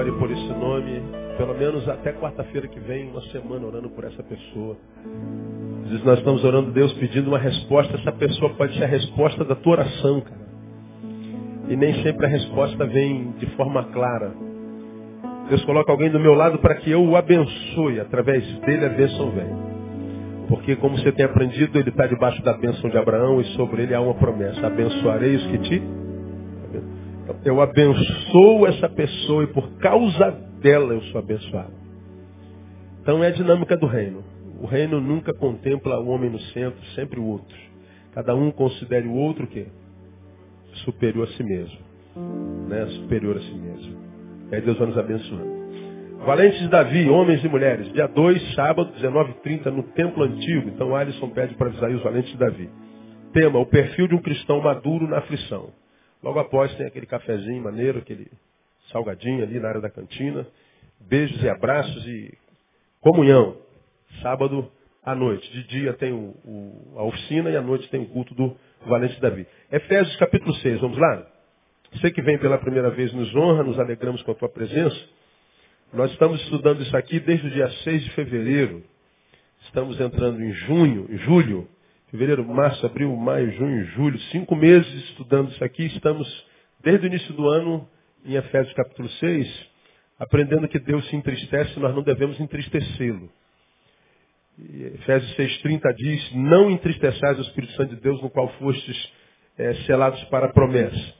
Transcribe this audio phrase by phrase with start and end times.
[0.00, 1.02] ore por esse nome,
[1.36, 4.74] pelo menos até quarta-feira que vem, uma semana orando por essa pessoa.
[5.84, 9.44] Às vezes nós estamos orando Deus pedindo uma resposta, essa pessoa pode ser a resposta
[9.44, 10.40] da tua oração, cara.
[11.68, 14.32] E nem sempre a resposta vem de forma clara.
[15.50, 18.00] Deus coloca alguém do meu lado para que eu o abençoe.
[18.00, 19.48] Através dele a bênção vem.
[20.48, 23.94] Porque como você tem aprendido, ele está debaixo da bênção de Abraão e sobre ele
[23.94, 24.66] há uma promessa.
[24.66, 25.82] Abençoarei os que te
[27.44, 31.72] eu abençoo essa pessoa e por causa dela eu sou abençoado.
[33.02, 34.22] Então é a dinâmica do reino.
[34.60, 37.56] O reino nunca contempla o homem no centro, sempre o outro.
[38.12, 39.66] Cada um considere o outro o quê?
[40.84, 41.78] Superior a si mesmo.
[42.68, 42.86] Né?
[42.86, 43.96] Superior a si mesmo.
[44.50, 45.60] E aí Deus vai nos abençoando.
[46.26, 47.90] Valentes de Davi, homens e mulheres.
[47.94, 50.68] Dia 2, sábado, 19h30, no templo antigo.
[50.68, 52.68] Então Alisson pede para avisar aí os valentes de Davi.
[53.32, 55.70] Tema, o perfil de um cristão maduro na aflição.
[56.22, 58.30] Logo após tem aquele cafezinho maneiro, aquele
[58.92, 60.46] salgadinho ali na área da cantina.
[61.00, 62.36] Beijos e abraços e
[63.00, 63.56] comunhão.
[64.22, 64.70] Sábado
[65.02, 65.50] à noite.
[65.52, 68.54] De dia tem o, o, a oficina e à noite tem o culto do
[68.86, 69.46] Valente Davi.
[69.72, 71.26] Efésios capítulo 6, vamos lá?
[71.92, 74.96] Você que vem pela primeira vez nos honra, nos alegramos com a tua presença.
[75.92, 78.84] Nós estamos estudando isso aqui desde o dia 6 de fevereiro.
[79.62, 81.68] Estamos entrando em junho, em julho.
[82.10, 85.86] Fevereiro, março, abril, maio, junho, julho, cinco meses estudando isso aqui.
[85.86, 86.26] Estamos,
[86.82, 87.88] desde o início do ano,
[88.24, 89.68] em Efésios capítulo 6,
[90.18, 93.30] aprendendo que Deus se entristece e nós não devemos entristecê-lo.
[94.58, 99.12] Efésios 6,30 diz, não entristeçais o Espírito Santo de Deus, no qual fostes
[99.56, 101.14] é, selados para a promessa.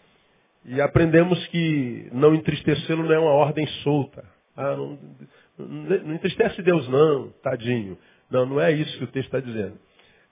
[0.64, 4.24] E aprendemos que não entristecê-lo não é uma ordem solta.
[4.56, 4.98] Ah, não,
[5.56, 7.96] não entristece Deus não, tadinho.
[8.28, 9.78] Não, não é isso que o texto está dizendo.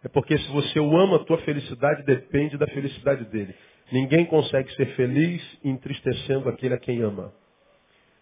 [0.04, 3.54] É porque se você o ama, a tua felicidade depende da felicidade dele.
[3.90, 7.32] Ninguém consegue ser feliz entristecendo aquele a quem ama.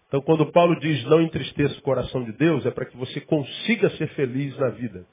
[0.09, 3.91] Então, quando Paulo diz não entristeça o coração de Deus, é para que você consiga
[3.91, 5.05] ser feliz na vida.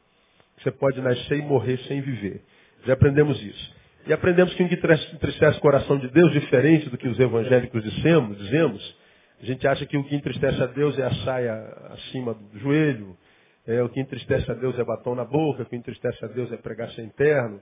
[0.60, 2.42] Você pode nascer e morrer sem viver.
[2.86, 3.76] Já aprendemos isso.
[4.06, 7.84] E aprendemos que o que entristece o coração de Deus, diferente do que os evangélicos
[7.84, 8.96] dizemos, dizemos,
[9.42, 11.54] a gente acha que o que entristece a Deus é a saia
[11.92, 13.18] acima do joelho,
[13.66, 16.52] é, o que entristece a Deus é batom na boca, o que entristece a Deus
[16.52, 17.62] é pregar sem terno,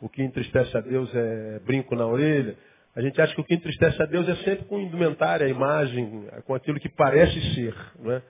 [0.00, 2.56] o que entristece a Deus é brinco na orelha.
[2.94, 6.26] A gente acha que o que entristece a Deus é sempre com indumentária, a imagem,
[6.44, 7.74] com aquilo que parece ser.
[7.98, 8.22] Não, é?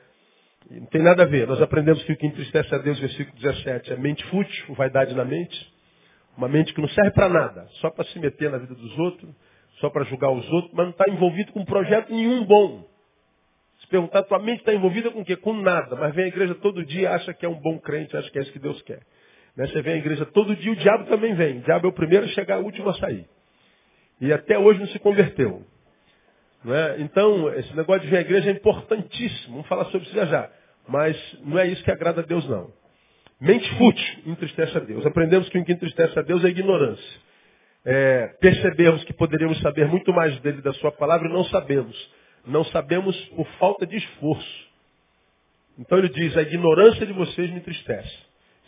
[0.70, 1.46] não tem nada a ver.
[1.46, 5.24] Nós aprendemos que o que entristece a Deus, versículo 17, é mente fútil, vaidade na
[5.24, 5.72] mente.
[6.36, 9.30] Uma mente que não serve para nada, só para se meter na vida dos outros,
[9.80, 12.91] só para julgar os outros, mas não está envolvido com projeto nenhum bom
[13.92, 15.36] perguntar, tua mente está envolvida com o quê?
[15.36, 15.94] Com nada.
[15.94, 18.42] Mas vem à igreja todo dia acha que é um bom crente, acha que é
[18.42, 19.00] isso que Deus quer.
[19.56, 19.66] Né?
[19.66, 21.58] Você vem à igreja todo dia, o diabo também vem.
[21.58, 23.26] O diabo é o primeiro a chegar, o último a sair.
[24.20, 25.62] E até hoje não se converteu.
[26.64, 27.00] Não é?
[27.00, 29.54] Então, esse negócio de vir à igreja é importantíssimo.
[29.54, 30.50] Vamos falar sobre isso já já.
[30.88, 32.70] Mas não é isso que agrada a Deus, não.
[33.40, 35.04] Mente fútil entristece a Deus.
[35.04, 37.20] Aprendemos que o que entristece a Deus é a ignorância.
[37.84, 41.96] É, percebemos que poderíamos saber muito mais dele da sua palavra e não sabemos.
[42.46, 44.72] Não sabemos por falta de esforço.
[45.78, 48.18] Então ele diz, a ignorância de vocês me entristece.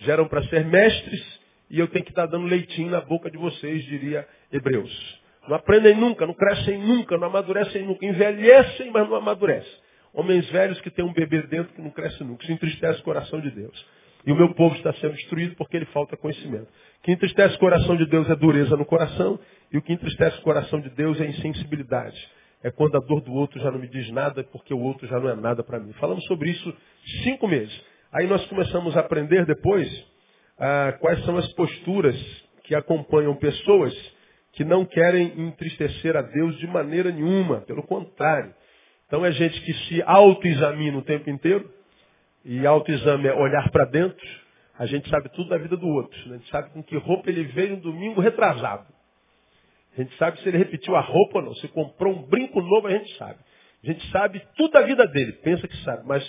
[0.00, 1.40] Geram para ser mestres
[1.70, 5.22] e eu tenho que estar dando leitinho na boca de vocês, diria Hebreus.
[5.48, 8.06] Não aprendem nunca, não crescem nunca, não amadurecem nunca.
[8.06, 9.84] Envelhecem, mas não amadurecem.
[10.12, 12.44] Homens velhos que têm um bebê dentro que não cresce nunca.
[12.44, 13.86] Isso entristece o coração de Deus.
[14.24, 16.68] E o meu povo está sendo destruído porque ele falta conhecimento.
[17.00, 19.38] O que entristece o coração de Deus é dureza no coração.
[19.70, 22.16] E o que entristece o coração de Deus é insensibilidade
[22.64, 25.20] é quando a dor do outro já não me diz nada, porque o outro já
[25.20, 25.92] não é nada para mim.
[26.00, 26.75] Falamos sobre isso
[27.22, 27.78] cinco meses.
[28.10, 29.86] Aí nós começamos a aprender depois
[30.58, 32.16] ah, quais são as posturas
[32.64, 33.94] que acompanham pessoas
[34.53, 38.54] que não querem entristecer a Deus de maneira nenhuma, pelo contrário.
[39.06, 41.71] Então é gente que se autoexamina o tempo inteiro,
[42.44, 44.27] e autoexame é olhar para dentro,
[44.78, 46.18] a gente sabe tudo da vida do outro.
[46.28, 46.36] Né?
[46.36, 48.86] A gente sabe com que roupa ele veio no domingo retrasado.
[49.96, 51.54] A gente sabe se ele repetiu a roupa ou não.
[51.54, 53.38] Se comprou um brinco novo, a gente sabe.
[53.82, 56.24] A gente sabe tudo da vida dele, pensa que sabe, mas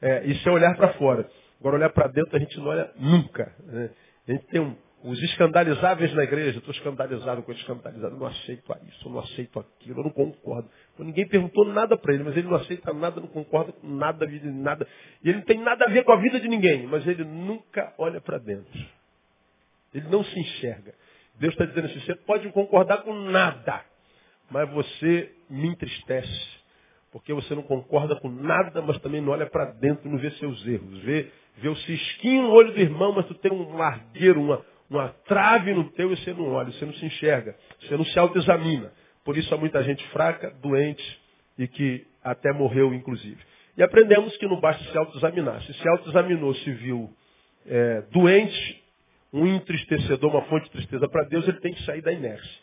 [0.00, 1.28] é, isso é olhar para fora.
[1.58, 3.52] Agora, olhar para dentro, a gente não olha nunca.
[3.64, 3.90] Né?
[4.28, 6.58] A gente tem um, os escandalizáveis na igreja.
[6.58, 8.16] Estou escandalizado com escandalizado.
[8.16, 10.68] Não aceito isso, não aceito aquilo, eu não concordo.
[10.98, 14.86] Ninguém perguntou nada para ele, mas ele não aceita nada, não concorda com nada, nada.
[15.22, 17.92] E ele não tem nada a ver com a vida de ninguém, mas ele nunca
[17.98, 18.86] olha para dentro.
[19.94, 20.94] Ele não se enxerga.
[21.38, 23.84] Deus está dizendo assim, você pode concordar com nada,
[24.50, 26.58] mas você me entristece.
[27.10, 30.66] Porque você não concorda com nada, mas também não olha para dentro, não vê seus
[30.66, 30.98] erros.
[31.00, 35.08] Vê, vê o cisquinho no olho do irmão, mas tu tem um largueiro, uma, uma
[35.26, 38.92] trave no teu e você não olha, você não se enxerga, você não se autoexamina.
[39.24, 41.20] Por isso há muita gente fraca, doente
[41.58, 43.38] e que até morreu, inclusive.
[43.76, 45.62] E aprendemos que não basta se autoexaminar.
[45.62, 47.10] Se se autoexaminou, se viu
[47.66, 48.82] é, doente,
[49.32, 52.60] um entristecedor, uma fonte de tristeza para Deus, ele tem que sair da inércia.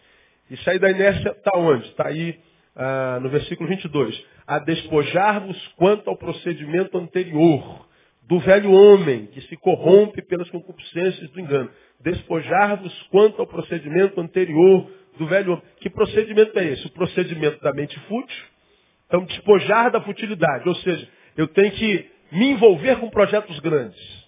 [0.49, 1.87] E sair da inércia está onde?
[1.89, 2.39] Está aí
[2.75, 4.23] ah, no versículo 22.
[4.45, 7.87] A despojar-vos quanto ao procedimento anterior
[8.27, 11.69] do velho homem que se corrompe pelas concupiscências do engano.
[12.01, 15.63] Despojar-vos quanto ao procedimento anterior do velho homem.
[15.79, 16.85] Que procedimento é esse?
[16.87, 18.45] O procedimento da mente fútil.
[19.07, 20.67] Então, despojar da futilidade.
[20.67, 21.07] Ou seja,
[21.37, 24.25] eu tenho que me envolver com projetos grandes.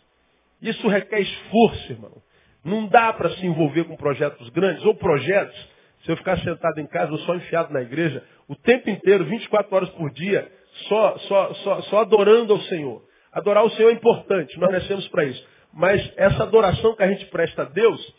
[0.62, 2.22] Isso requer esforço, irmão.
[2.64, 5.56] Não dá para se envolver com projetos grandes ou projetos,
[6.04, 9.76] se eu ficar sentado em casa ou só enfiado na igreja, o tempo inteiro, 24
[9.76, 10.50] horas por dia,
[10.88, 13.04] só, só, só, só adorando ao Senhor.
[13.32, 15.46] Adorar o Senhor é importante, nós nascemos para isso.
[15.74, 18.16] Mas essa adoração que a gente presta a Deus,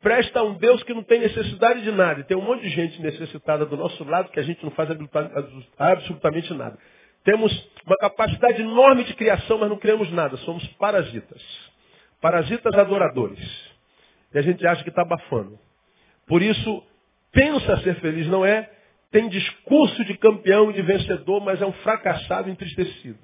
[0.00, 2.20] presta a um Deus que não tem necessidade de nada.
[2.20, 4.88] E tem um monte de gente necessitada do nosso lado que a gente não faz
[5.78, 6.78] absolutamente nada.
[7.24, 7.52] Temos
[7.86, 10.36] uma capacidade enorme de criação, mas não criamos nada.
[10.38, 11.42] Somos parasitas.
[12.20, 13.69] Parasitas adoradores.
[14.32, 15.58] E a gente acha que está abafando.
[16.26, 16.82] Por isso,
[17.32, 18.70] pensa ser feliz, não é?
[19.10, 23.18] Tem discurso de campeão e de vencedor, mas é um fracassado entristecido.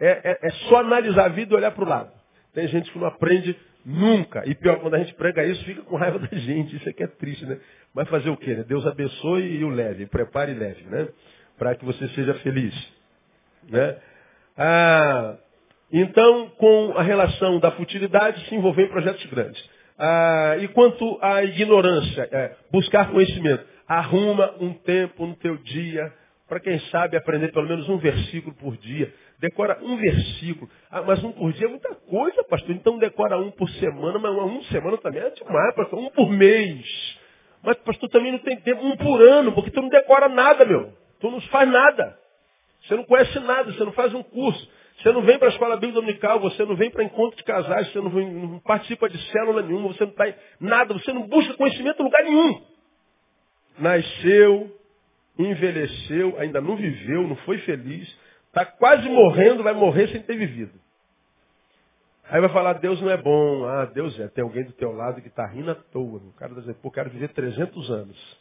[0.00, 2.12] É, é, é só analisar a vida e olhar para o lado.
[2.52, 4.42] Tem gente que não aprende nunca.
[4.46, 6.76] E pior, quando a gente prega isso, fica com raiva da gente.
[6.76, 7.58] Isso aqui é triste, né?
[7.94, 8.54] Mas fazer o quê?
[8.54, 8.64] Né?
[8.64, 10.06] Deus abençoe e o leve.
[10.06, 11.08] Prepare e leve, né?
[11.56, 12.74] Para que você seja feliz.
[13.68, 13.96] Né?
[14.56, 15.36] Ah,
[15.92, 19.77] então, com a relação da futilidade, se envolver em projetos grandes.
[19.98, 23.64] Ah, e quanto à ignorância, é, buscar conhecimento.
[23.86, 26.12] Arruma um tempo no teu dia
[26.48, 29.12] para quem sabe aprender pelo menos um versículo por dia.
[29.38, 30.70] Decora um versículo.
[30.90, 32.70] Ah, mas um por dia é muita coisa, pastor.
[32.70, 35.98] Então decora um por semana, mas um semana também é demais, pastor.
[35.98, 37.18] Um por mês.
[37.62, 38.84] Mas, pastor, também não tem tempo.
[38.84, 40.92] Um por ano, porque tu não decora nada, meu.
[41.20, 42.16] Tu não faz nada.
[42.82, 44.70] Você não conhece nada, você não faz um curso.
[44.98, 47.92] Você não vem para a escola bíblica dominical, você não vem para encontro de casais,
[47.92, 51.26] você não, vem, não participa de célula nenhuma, você não está em nada, você não
[51.26, 52.62] busca conhecimento em lugar nenhum.
[53.78, 54.76] Nasceu,
[55.38, 58.12] envelheceu, ainda não viveu, não foi feliz,
[58.48, 60.78] está quase morrendo, vai morrer sem ter vivido.
[62.30, 63.64] Aí vai falar, Deus não é bom.
[63.64, 64.28] Ah, Deus é.
[64.28, 66.18] Tem alguém do teu lado que está rindo à toa.
[66.18, 68.38] O cara vai dizer, pô, quero viver 300 anos.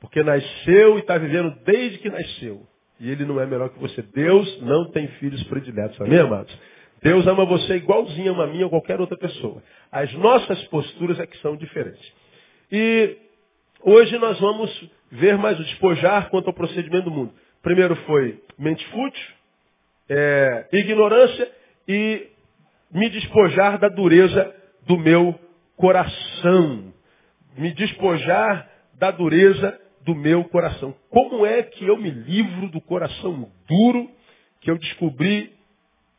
[0.00, 2.66] Porque nasceu e está vivendo desde que nasceu.
[2.98, 4.02] E ele não é melhor que você.
[4.02, 6.00] Deus não tem filhos prediletos.
[6.00, 6.56] Amém, amados?
[7.02, 9.62] Deus ama você igualzinho ama a mim ou qualquer outra pessoa.
[9.92, 12.12] As nossas posturas é que são diferentes.
[12.72, 13.16] E
[13.82, 17.32] hoje nós vamos ver mais o despojar quanto ao procedimento do mundo.
[17.62, 19.34] Primeiro foi mente fútil,
[20.08, 21.50] é, ignorância
[21.86, 22.28] e
[22.90, 24.54] me despojar da dureza
[24.86, 25.38] do meu
[25.76, 26.92] coração.
[27.58, 30.94] Me despojar da dureza do meu coração.
[31.10, 34.08] Como é que eu me livro do coração duro
[34.60, 35.52] que eu descobri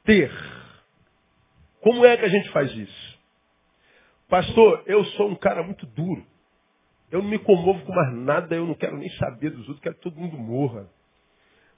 [0.04, 0.30] ter?
[1.82, 3.18] Como é que a gente faz isso?
[4.28, 6.24] Pastor, eu sou um cara muito duro.
[7.10, 9.96] Eu não me comovo com mais nada, eu não quero nem saber dos outros, quero
[9.96, 10.90] que todo mundo morra.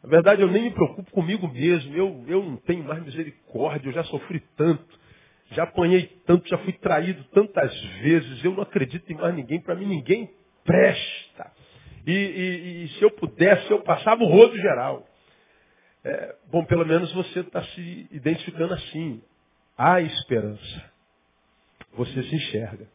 [0.02, 1.96] Na verdade, eu nem me preocupo comigo mesmo.
[1.96, 4.98] Eu, eu não tenho mais misericórdia, eu já sofri tanto.
[5.52, 8.44] Já apanhei tanto, já fui traído tantas vezes.
[8.44, 9.62] Eu não acredito em mais ninguém.
[9.62, 10.32] Para mim, ninguém
[10.64, 11.59] presta.
[12.06, 15.06] E, e, e, se eu pudesse, eu passava o rodo geral.
[16.04, 19.22] É, bom, pelo menos você está se identificando assim.
[19.78, 20.92] Há esperança.
[21.94, 22.88] Você se enxerga.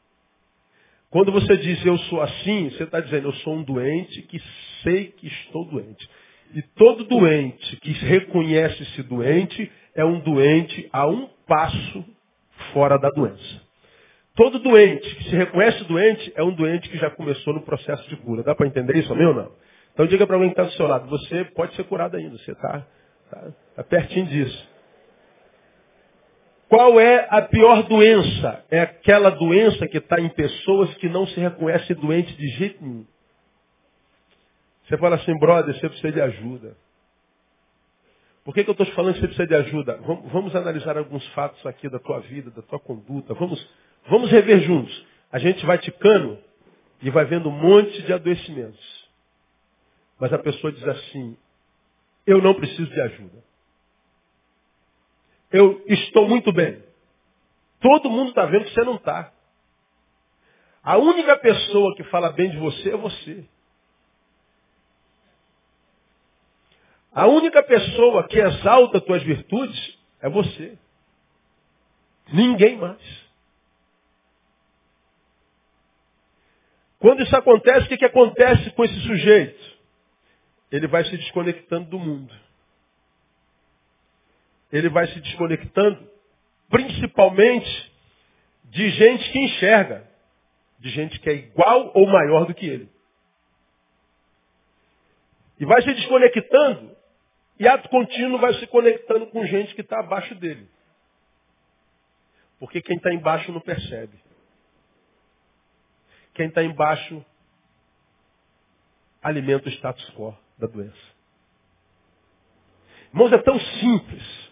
[1.10, 4.42] Quando você diz eu sou assim, você está dizendo eu sou um doente que
[4.82, 6.08] sei que estou doente.
[6.54, 12.04] E todo doente que reconhece-se doente é um doente a um passo
[12.72, 13.63] fora da doença.
[14.36, 18.16] Todo doente que se reconhece doente é um doente que já começou no processo de
[18.16, 18.42] cura.
[18.42, 19.52] Dá para entender isso, meu ou não?
[19.92, 22.50] Então diga para alguém que está do seu lado, você pode ser curado ainda, você
[22.50, 22.84] está
[23.30, 24.68] tá, tá pertinho disso.
[26.68, 28.64] Qual é a pior doença?
[28.70, 33.06] É aquela doença que está em pessoas que não se reconhecem doente de jeito nenhum.
[34.84, 36.76] Você fala assim, brother, você precisa de ajuda.
[38.44, 39.98] Por que, que eu estou te falando que você precisa de ajuda?
[40.02, 43.32] Vamos, vamos, analisar alguns fatos aqui da tua vida, da tua conduta.
[43.32, 43.66] Vamos,
[44.08, 45.04] vamos rever juntos.
[45.30, 46.38] A gente vai ticando
[47.02, 49.08] e vai vendo um monte de adoecimentos.
[50.18, 51.36] Mas a pessoa diz assim,
[52.26, 53.44] eu não preciso de ajuda.
[55.50, 56.82] Eu estou muito bem.
[57.80, 59.32] Todo mundo está vendo que você não está.
[60.82, 63.44] A única pessoa que fala bem de você é você.
[67.12, 70.76] A única pessoa que exalta tuas virtudes é você.
[72.32, 73.23] Ninguém mais.
[77.04, 79.74] Quando isso acontece, o que, que acontece com esse sujeito?
[80.72, 82.34] ele vai se desconectando do mundo.
[84.72, 86.10] Ele vai se desconectando
[86.70, 87.92] principalmente
[88.64, 90.08] de gente que enxerga,
[90.78, 92.88] de gente que é igual ou maior do que ele.
[95.60, 96.96] E vai se desconectando,
[97.60, 100.66] e ato contínuo vai se conectando com gente que está abaixo dele.
[102.58, 104.23] Porque quem está embaixo não percebe.
[106.34, 107.24] Quem está embaixo
[109.22, 111.14] alimenta o status quo da doença.
[113.12, 114.50] Irmãos, é tão simples,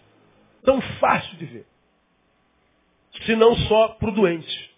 [0.64, 1.66] tão fácil de ver.
[3.24, 4.72] Se não só para o doente.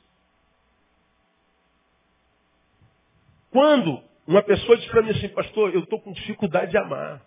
[3.51, 7.23] Quando uma pessoa diz para mim assim, pastor, eu estou com dificuldade de amar.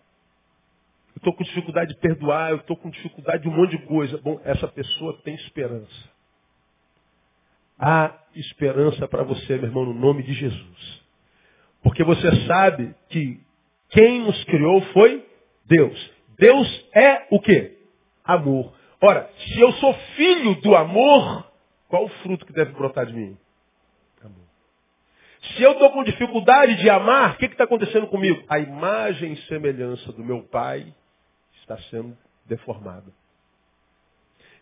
[1.15, 4.17] Eu estou com dificuldade de perdoar, eu estou com dificuldade de um monte de coisa.
[4.17, 6.16] Bom, essa pessoa tem esperança.
[7.79, 11.01] Há esperança para você, meu irmão, no nome de Jesus.
[11.83, 13.39] Porque você sabe que
[13.89, 15.25] quem nos criou foi
[15.65, 16.11] Deus.
[16.37, 17.77] Deus é o quê?
[18.23, 18.73] Amor.
[19.01, 21.49] Ora, se eu sou filho do amor,
[21.87, 23.37] qual o fruto que deve brotar de mim?
[24.23, 24.45] Amor.
[25.55, 28.43] Se eu estou com dificuldade de amar, o que está acontecendo comigo?
[28.49, 30.93] A imagem e semelhança do meu pai
[31.61, 33.11] está sendo deformada.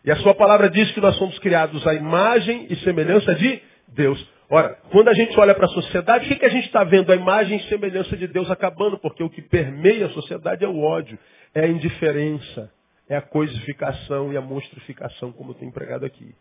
[0.06, 4.24] E a sua palavra diz que nós somos criados à imagem e semelhança de Deus.
[4.48, 7.10] Ora, quando a gente olha para a sociedade, o que, que a gente está vendo?
[7.10, 10.80] A imagem e semelhança de Deus acabando, porque o que permeia a sociedade é o
[10.80, 11.18] ódio,
[11.52, 12.72] é a indiferença,
[13.08, 16.32] é a coisificação e a monstrificação, como eu tenho empregado aqui.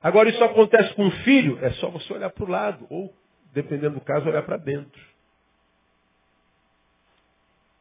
[0.00, 3.12] Agora, isso acontece com um filho, é só você olhar para o lado, ou,
[3.52, 5.02] dependendo do caso, olhar para dentro.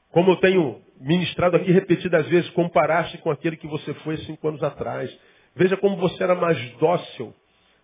[0.10, 4.64] Como eu tenho ministrado aqui repetidas vezes, comparaste com aquele que você foi cinco anos
[4.64, 5.16] atrás.
[5.56, 7.34] Veja como você era mais dócil,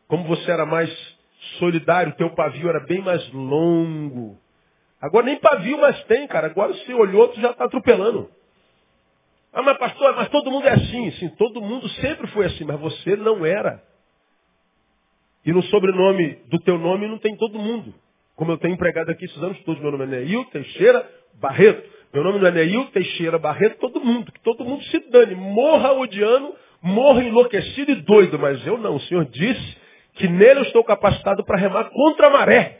[0.07, 0.89] como você era mais
[1.59, 4.37] solidário, teu pavio era bem mais longo.
[5.01, 6.47] Agora nem pavio mais tem, cara.
[6.47, 8.29] Agora se olhou, tu já está atropelando.
[9.51, 11.11] Ah, mas pastor, mas todo mundo é assim.
[11.11, 13.83] Sim, todo mundo sempre foi assim, mas você não era.
[15.45, 17.93] E no sobrenome do teu nome não tem todo mundo.
[18.35, 21.07] Como eu tenho empregado aqui esses anos todos, meu nome é Neil Teixeira
[21.39, 21.89] Barreto.
[22.13, 24.31] Meu nome não é Neil Teixeira Barreto, todo mundo.
[24.31, 25.35] Que todo mundo se dane.
[25.35, 28.39] Morra odiando, morra enlouquecido e doido.
[28.39, 28.95] Mas eu não.
[28.95, 29.77] O Senhor disse
[30.15, 32.79] que nele eu estou capacitado para remar contra a maré.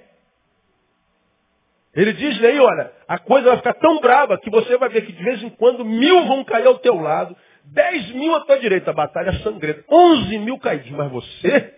[1.95, 5.11] Ele diz aí, olha, a coisa vai ficar tão brava que você vai ver que
[5.11, 8.89] de vez em quando mil vão cair ao teu lado, dez mil à tua direita,
[8.89, 11.75] a batalha sangrenta, onze mil caídos, mas você,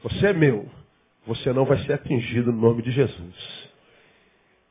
[0.00, 0.70] você é meu.
[1.26, 3.70] Você não vai ser atingido no nome de Jesus.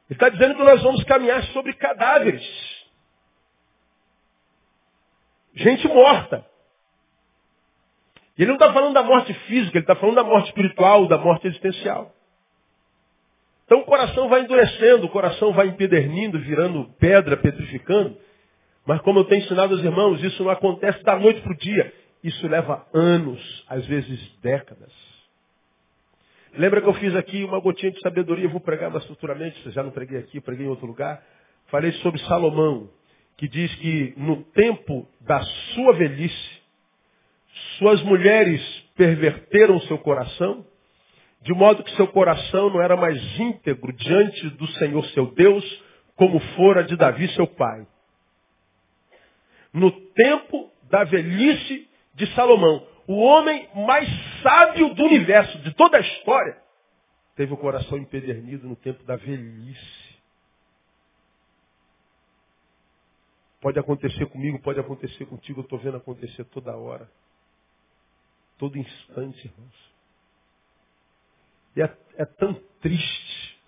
[0.10, 2.44] Ele está dizendo que nós vamos caminhar sobre cadáveres.
[5.56, 6.46] Gente morta.
[8.38, 11.18] E ele não está falando da morte física, ele está falando da morte espiritual, da
[11.18, 12.14] morte existencial.
[13.66, 18.18] Então o coração vai endurecendo, o coração vai empedernindo, virando pedra, petrificando.
[18.86, 21.94] Mas como eu tenho ensinado aos irmãos, isso não acontece da noite para o dia.
[22.24, 25.11] Isso leva anos, às vezes décadas.
[26.58, 29.92] Lembra que eu fiz aqui uma gotinha de sabedoria, vou pregar mais futuramente, já não
[29.92, 31.24] preguei aqui, preguei em outro lugar.
[31.68, 32.90] Falei sobre Salomão,
[33.38, 35.42] que diz que no tempo da
[35.74, 36.62] sua velhice,
[37.78, 38.62] suas mulheres
[38.96, 40.66] perverteram seu coração,
[41.42, 45.84] de modo que seu coração não era mais íntegro diante do Senhor seu Deus,
[46.18, 47.88] como fora de Davi seu pai.
[49.74, 54.08] No tempo da velhice de Salomão, o homem mais
[54.42, 56.58] sábio do universo, de toda a história,
[57.36, 60.12] teve o coração empedernido no tempo da velhice.
[63.60, 67.10] Pode acontecer comigo, pode acontecer contigo, eu estou vendo acontecer toda hora.
[68.58, 69.92] Todo instante, irmãos.
[71.76, 73.60] E é, é tão triste,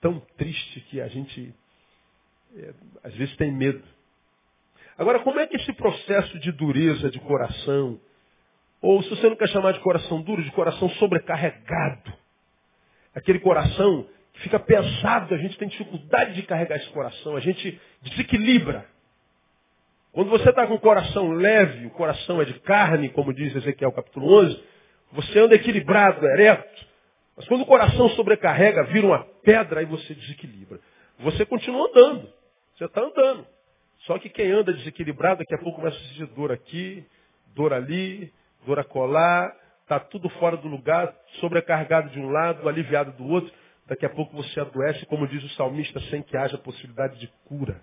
[0.00, 1.54] tão triste que a gente
[2.56, 3.84] é, às vezes tem medo.
[4.96, 8.00] Agora, como é que esse processo de dureza de coração,
[8.84, 12.12] ou se você não quer chamar de coração duro, de coração sobrecarregado.
[13.14, 17.80] Aquele coração que fica pesado, a gente tem dificuldade de carregar esse coração, a gente
[18.02, 18.84] desequilibra.
[20.12, 23.90] Quando você está com o coração leve, o coração é de carne, como diz Ezequiel
[23.90, 24.62] capítulo 11,
[25.12, 26.86] você anda equilibrado, ereto.
[27.38, 30.78] Mas quando o coração sobrecarrega, vira uma pedra, aí você desequilibra.
[31.20, 32.28] Você continua andando.
[32.76, 33.46] Você está andando.
[34.00, 37.02] Só que quem anda desequilibrado, daqui a pouco começa a sentir dor aqui,
[37.54, 38.30] dor ali,
[38.64, 43.52] dor colar, está tudo fora do lugar, sobrecarregado de um lado, aliviado do outro.
[43.86, 47.80] Daqui a pouco você adoece, como diz o salmista, sem que haja possibilidade de cura.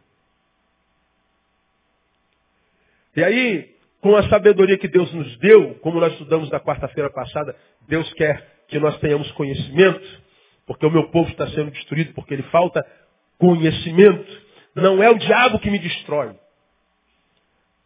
[3.15, 7.55] E aí, com a sabedoria que Deus nos deu, como nós estudamos na quarta-feira passada,
[7.87, 10.21] Deus quer que nós tenhamos conhecimento,
[10.65, 12.85] porque o meu povo está sendo destruído, porque ele falta
[13.37, 14.41] conhecimento.
[14.73, 16.33] Não é o diabo que me destrói.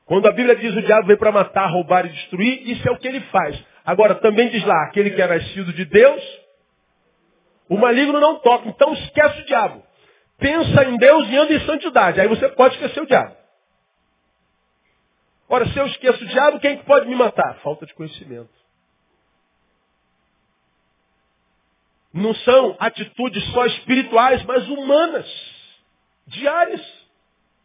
[0.06, 2.98] Quando a Bíblia diz o diabo vem para matar, roubar e destruir, isso é o
[2.98, 3.62] que ele faz.
[3.84, 6.24] Agora, também diz lá, aquele que é nascido de Deus,
[7.68, 8.70] o maligno não toca.
[8.70, 9.84] Então esquece o diabo.
[10.38, 12.22] Pensa em Deus e anda em santidade.
[12.22, 13.36] Aí você pode esquecer o diabo.
[15.48, 17.60] Ora, se eu esqueço o diabo, quem pode me matar?
[17.62, 18.50] Falta de conhecimento.
[22.14, 25.28] Não são atitudes só espirituais, mas humanas,
[26.28, 26.82] diárias,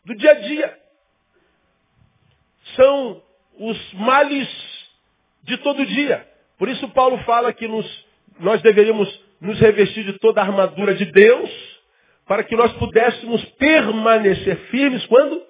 [0.04, 0.79] do dia a dia.
[2.76, 3.22] São
[3.58, 4.48] os males
[5.42, 6.26] de todo dia.
[6.58, 8.06] Por isso Paulo fala que nos,
[8.38, 9.08] nós deveríamos
[9.40, 11.50] nos revestir de toda a armadura de Deus,
[12.26, 15.42] para que nós pudéssemos permanecer firmes quando?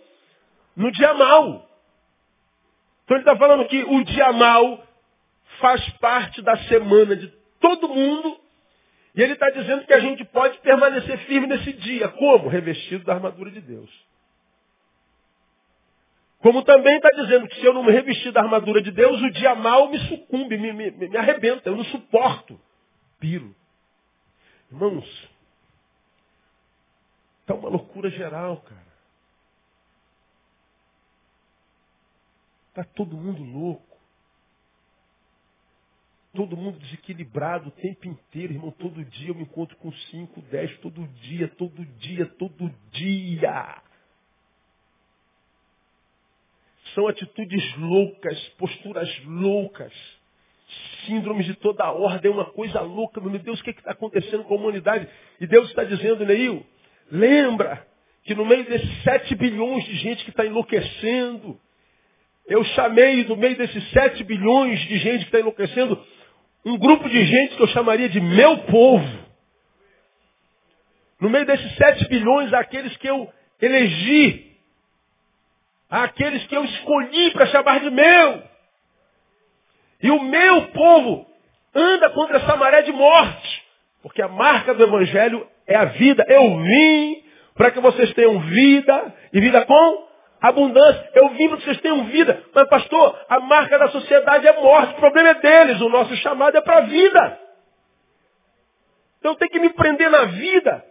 [0.77, 1.69] No dia mal.
[3.05, 4.87] Então ele está falando que o dia mal
[5.59, 7.27] faz parte da semana de
[7.61, 8.39] todo mundo.
[9.15, 12.09] E ele está dizendo que a gente pode permanecer firme nesse dia.
[12.09, 12.49] Como?
[12.49, 13.91] Revestido da armadura de Deus.
[16.41, 19.31] Como também está dizendo que se eu não me revestir da armadura de Deus, o
[19.31, 22.59] dia mal me sucumbe, me, me, me arrebenta, eu não suporto.
[23.19, 23.55] Piro.
[24.71, 25.31] Irmãos,
[27.41, 28.91] está uma loucura geral, cara.
[32.69, 33.99] Está todo mundo louco.
[36.33, 38.71] Todo mundo desequilibrado o tempo inteiro, irmão.
[38.71, 43.83] Todo dia eu me encontro com cinco, dez, todo dia, todo dia, todo dia.
[46.95, 49.93] São atitudes loucas, posturas loucas,
[51.07, 53.21] síndromes de toda a ordem, uma coisa louca.
[53.21, 55.09] Meu Deus, o que é está acontecendo com a humanidade?
[55.41, 56.65] E Deus está dizendo, Neil,
[57.11, 57.87] lembra
[58.25, 61.59] que no meio desses sete bilhões de gente que está enlouquecendo,
[62.47, 66.03] eu chamei do meio desses sete bilhões de gente que está enlouquecendo,
[66.65, 69.31] um grupo de gente que eu chamaria de meu povo.
[71.21, 74.50] No meio desses sete bilhões, aqueles que eu elegi,
[75.91, 78.43] aqueles que eu escolhi para chamar de meu.
[80.03, 81.27] E o meu povo
[81.75, 83.65] anda contra essa maré de morte,
[84.03, 86.25] porque a marca do Evangelho é a vida.
[86.29, 87.23] Eu vim
[87.55, 90.09] para que vocês tenham vida e vida com
[90.41, 91.11] abundância.
[91.15, 92.43] Eu vim para que vocês tenham vida.
[92.55, 94.95] Mas, pastor, a marca da sociedade é morte.
[94.95, 95.81] O problema é deles.
[95.83, 97.39] O nosso chamado é para a vida.
[99.19, 100.83] Então tenho que me prender na vida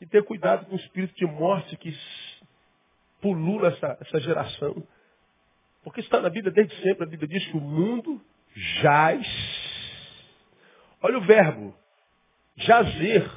[0.00, 1.96] e ter cuidado com o espírito de morte que
[3.22, 4.86] pulula essa, essa geração.
[5.82, 7.04] Porque está na Bíblia desde sempre.
[7.04, 8.20] A Bíblia diz que o mundo
[8.82, 9.26] jaz.
[11.00, 11.74] Olha o verbo.
[12.56, 13.30] Jazer.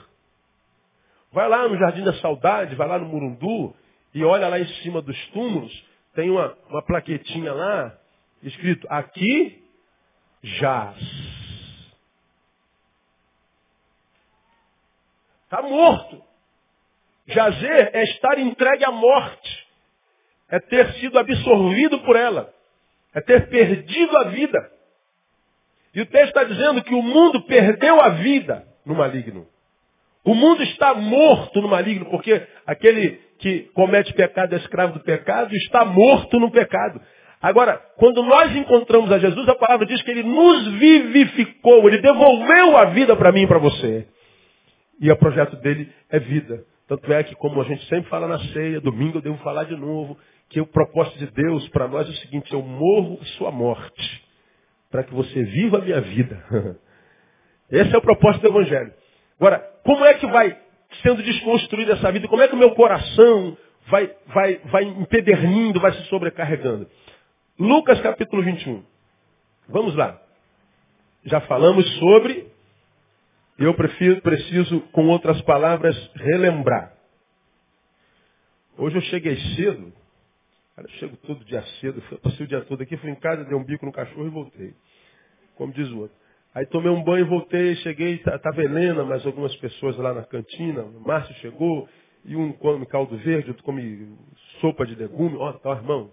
[1.31, 3.75] Vai lá no Jardim da Saudade, vai lá no Murundu,
[4.13, 7.97] e olha lá em cima dos túmulos, tem uma, uma plaquetinha lá,
[8.41, 9.61] escrito, aqui
[10.41, 10.97] jaz.
[15.43, 16.23] Está morto.
[17.27, 19.54] Jazer é estar entregue à morte.
[20.49, 22.53] É ter sido absorvido por ela.
[23.13, 24.71] É ter perdido a vida.
[25.93, 29.47] E o texto está dizendo que o mundo perdeu a vida no maligno.
[30.25, 35.53] O mundo está morto no maligno, porque aquele que comete pecado é escravo do pecado
[35.53, 36.99] e está morto no pecado.
[37.41, 42.75] Agora, quando nós encontramos a Jesus, a palavra diz que ele nos vivificou, ele devolveu
[42.75, 44.07] a vida para mim e para você.
[44.99, 46.63] E o projeto dele é vida.
[46.87, 49.75] Tanto é que, como a gente sempre fala na ceia, domingo eu devo falar de
[49.75, 50.17] novo,
[50.49, 54.25] que o propósito de Deus para nós é o seguinte, eu morro sua morte,
[54.89, 56.43] para que você viva a minha vida.
[57.69, 58.93] Esse é o propósito do Evangelho.
[59.39, 60.57] Agora, como é que vai
[61.01, 62.27] sendo desconstruída essa vida?
[62.27, 66.87] Como é que o meu coração vai, vai, vai empedernindo, vai se sobrecarregando?
[67.59, 68.83] Lucas capítulo 21.
[69.67, 70.21] Vamos lá.
[71.25, 72.47] Já falamos sobre,
[73.57, 76.93] eu prefiro, preciso, com outras palavras, relembrar.
[78.77, 79.91] Hoje eu cheguei cedo,
[80.75, 83.57] cara, eu chego todo dia cedo, passei o dia todo aqui, fui em casa, dei
[83.57, 84.73] um bico no cachorro e voltei.
[85.55, 86.17] Como diz o outro.
[86.53, 91.01] Aí tomei um banho, voltei, cheguei, tá, Helena, mais algumas pessoas lá na cantina, o
[91.01, 91.87] Márcio chegou,
[92.25, 94.17] e um come caldo verde, outro come
[94.59, 95.37] sopa de legume.
[95.37, 96.11] Ó, oh, tá, irmão,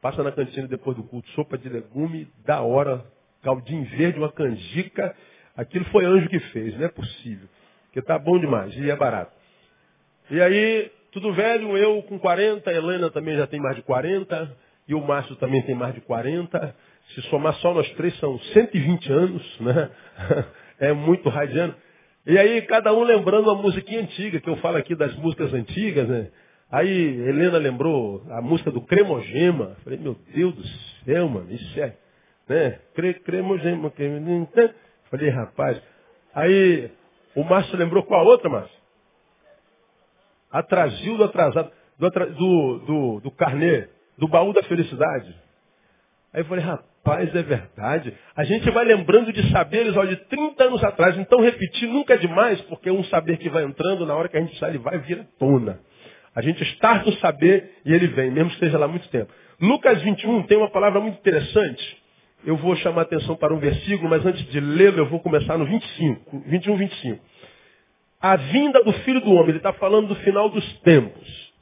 [0.00, 3.04] passa na cantina depois do culto, sopa de legume, da hora,
[3.42, 5.14] caldinho verde, uma canjica.
[5.56, 7.48] Aquilo foi anjo que fez, não é possível.
[7.86, 9.32] Porque tá bom demais e é barato.
[10.30, 14.56] E aí, tudo velho, eu com 40, a Helena também já tem mais de 40,
[14.86, 16.74] e o Márcio também tem mais de 40.
[17.08, 19.90] Se somar só nós três, são 120 anos, né?
[20.80, 21.74] É muito radiano.
[22.24, 26.08] E aí, cada um lembrando uma musiquinha antiga, que eu falo aqui das músicas antigas,
[26.08, 26.28] né?
[26.70, 29.76] Aí, Helena lembrou a música do Cremogema.
[29.82, 30.62] Falei, meu Deus do
[31.04, 31.96] céu, mano, isso é,
[32.48, 32.78] né?
[32.94, 33.92] Cre cremogema.
[35.10, 35.82] Falei, rapaz.
[36.32, 36.92] Aí,
[37.34, 38.77] o Márcio lembrou qual outra, Márcio?
[40.50, 45.34] Atrasil do atrasado, do, do, do, do carnê, do baú da felicidade.
[46.32, 48.14] Aí eu falei, rapaz, é verdade.
[48.36, 51.16] A gente vai lembrando de saberes ó, de 30 anos atrás.
[51.18, 54.36] Então repetir nunca é demais, porque é um saber que vai entrando, na hora que
[54.36, 55.80] a gente sai, ele vai vir à tona.
[56.34, 59.32] A gente está no saber e ele vem, mesmo que esteja lá muito tempo.
[59.60, 61.98] Lucas 21 tem uma palavra muito interessante.
[62.44, 65.64] Eu vou chamar atenção para um versículo, mas antes de lê-lo, eu vou começar no
[65.64, 67.24] 25, 21, 25.
[68.20, 71.52] A vinda do Filho do Homem, ele está falando do final dos tempos.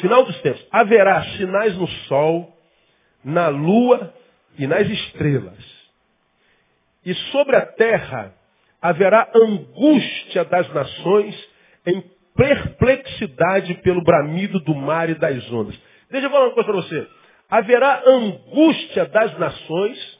[0.00, 0.66] Final dos tempos.
[0.72, 2.52] Haverá sinais no sol,
[3.24, 4.12] na lua
[4.58, 5.76] e nas estrelas.
[7.04, 8.34] E sobre a terra
[8.82, 11.48] haverá angústia das nações
[11.86, 12.02] em
[12.34, 15.78] perplexidade pelo bramido do mar e das ondas.
[16.10, 17.08] Deixa eu falar uma coisa para você.
[17.48, 20.15] Haverá angústia das nações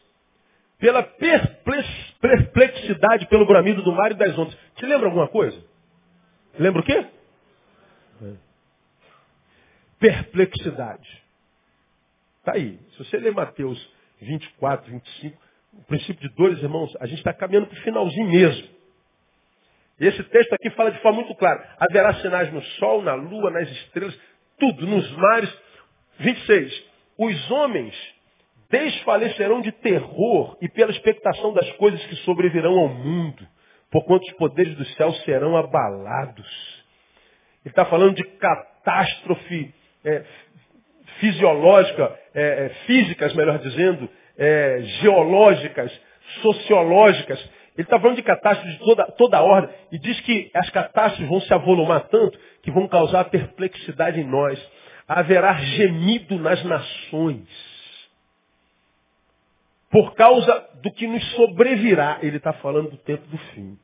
[0.79, 4.57] pela perplexidade pelo bramido do mar e das ondas.
[4.75, 5.59] Te lembra alguma coisa?
[6.59, 7.07] Lembra o quê?
[9.99, 11.23] Perplexidade.
[12.41, 12.79] Está aí.
[12.93, 17.67] Se você ler Mateus 24, 25, o princípio de dores, irmãos, a gente está caminhando
[17.67, 18.77] para o finalzinho mesmo.
[19.99, 21.75] Esse texto aqui fala de forma muito clara.
[21.79, 24.19] Haverá sinais no sol, na lua, nas estrelas,
[24.59, 25.51] tudo, nos mares.
[26.19, 26.85] 26.
[27.19, 27.95] Os homens
[28.71, 33.47] desfalecerão de terror e pela expectação das coisas que sobrevirão ao mundo,
[33.91, 36.85] porquanto os poderes do céu serão abalados.
[37.65, 39.75] Ele está falando de catástrofe
[40.05, 40.25] é,
[41.19, 45.93] fisiológica, é, é, físicas, melhor dizendo, é, geológicas,
[46.43, 47.39] sociológicas.
[47.77, 51.29] Ele está falando de catástrofes de toda, toda a ordem e diz que as catástrofes
[51.29, 54.59] vão se avolumar tanto que vão causar perplexidade em nós.
[55.07, 57.49] Haverá gemido nas nações.
[59.97, 62.19] Por causa do que nos sobrevirá.
[62.21, 63.79] Ele está falando do tempo do fim.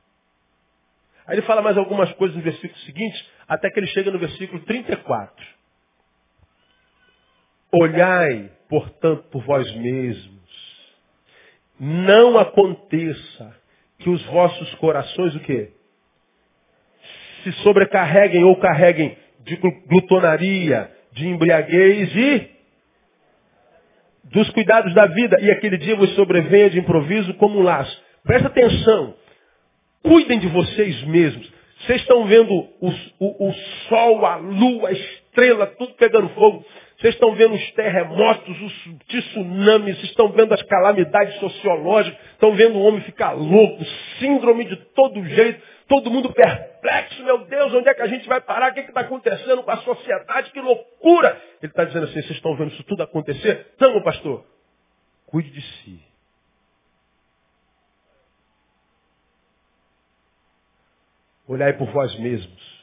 [1.27, 4.61] Aí ele fala mais algumas coisas no versículo seguinte, até que ele chega no versículo
[4.61, 5.47] 34.
[7.73, 10.93] Olhai, portanto, por vós mesmos.
[11.81, 13.57] Não aconteça
[13.99, 15.71] que os vossos corações o quê?
[17.43, 22.52] Se sobrecarreguem ou carreguem de glutonaria, de embriaguez e
[24.25, 25.39] dos cuidados da vida.
[25.41, 28.03] E aquele dia vos sobrevenha de improviso como um laço.
[28.25, 29.15] Presta atenção.
[30.03, 31.51] Cuidem de vocês mesmos.
[31.81, 33.53] Vocês estão vendo o, o, o
[33.89, 36.65] sol, a lua, a estrela, tudo pegando fogo.
[36.99, 38.73] Vocês estão vendo os terremotos, os
[39.09, 43.85] tsunamis, estão vendo as calamidades sociológicas, estão vendo o homem ficar louco,
[44.21, 48.41] síndrome de todo jeito, todo mundo perplexo, meu Deus, onde é que a gente vai
[48.41, 48.71] parar?
[48.71, 50.51] O que está acontecendo com a sociedade?
[50.51, 51.41] Que loucura!
[51.63, 53.73] Ele está dizendo assim, vocês estão vendo isso tudo acontecer?
[53.75, 54.45] Então, pastor,
[55.27, 56.01] cuide de si.
[61.47, 62.83] Olhai por vós mesmos.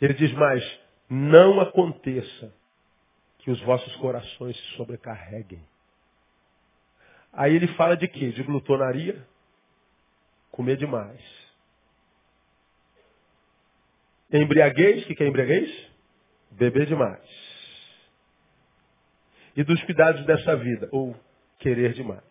[0.00, 2.52] Ele diz mais, não aconteça
[3.38, 5.62] que os vossos corações se sobrecarreguem.
[7.32, 8.30] Aí ele fala de quê?
[8.30, 9.26] De glutonaria,
[10.54, 11.20] comer demais.
[14.32, 15.90] Embriaguez, o que é embriaguez?
[16.52, 17.20] Beber demais.
[19.56, 21.14] E dos cuidados dessa vida, ou
[21.58, 22.22] querer demais.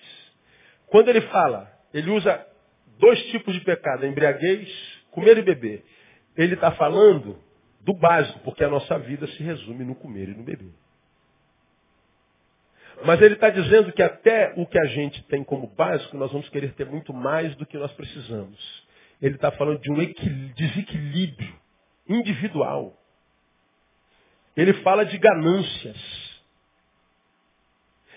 [0.87, 2.47] Quando ele fala, ele usa
[2.97, 4.69] dois tipos de pecado, embriaguez,
[5.11, 5.83] comer e beber.
[6.37, 7.37] Ele está falando
[7.81, 10.71] do básico, porque a nossa vida se resume no comer e no beber.
[13.05, 16.47] Mas ele está dizendo que até o que a gente tem como básico, nós vamos
[16.49, 18.83] querer ter muito mais do que nós precisamos.
[19.21, 19.95] Ele está falando de um
[20.55, 21.53] desequilíbrio
[22.07, 22.97] individual.
[24.55, 25.97] Ele fala de ganâncias.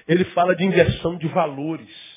[0.07, 2.17] Ele fala de inversão de valores.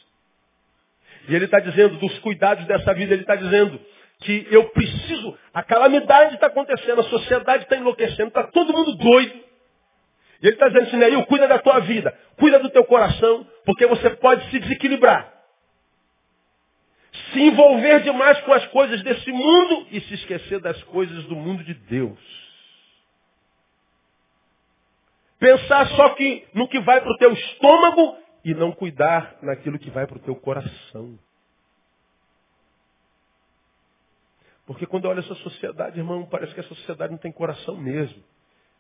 [1.27, 3.79] E ele está dizendo dos cuidados dessa vida, ele está dizendo
[4.19, 9.48] que eu preciso, a calamidade está acontecendo, a sociedade está enlouquecendo, está todo mundo doido.
[10.41, 13.85] E ele está dizendo assim, Neil, cuida da tua vida, cuida do teu coração, porque
[13.85, 15.33] você pode se desequilibrar.
[17.33, 21.63] Se envolver demais com as coisas desse mundo e se esquecer das coisas do mundo
[21.63, 22.19] de Deus.
[25.39, 29.89] Pensar só que no que vai para o teu estômago e não cuidar naquilo que
[29.89, 31.17] vai para o teu coração.
[34.65, 38.23] Porque quando eu olho essa sociedade, irmão, parece que essa sociedade não tem coração mesmo.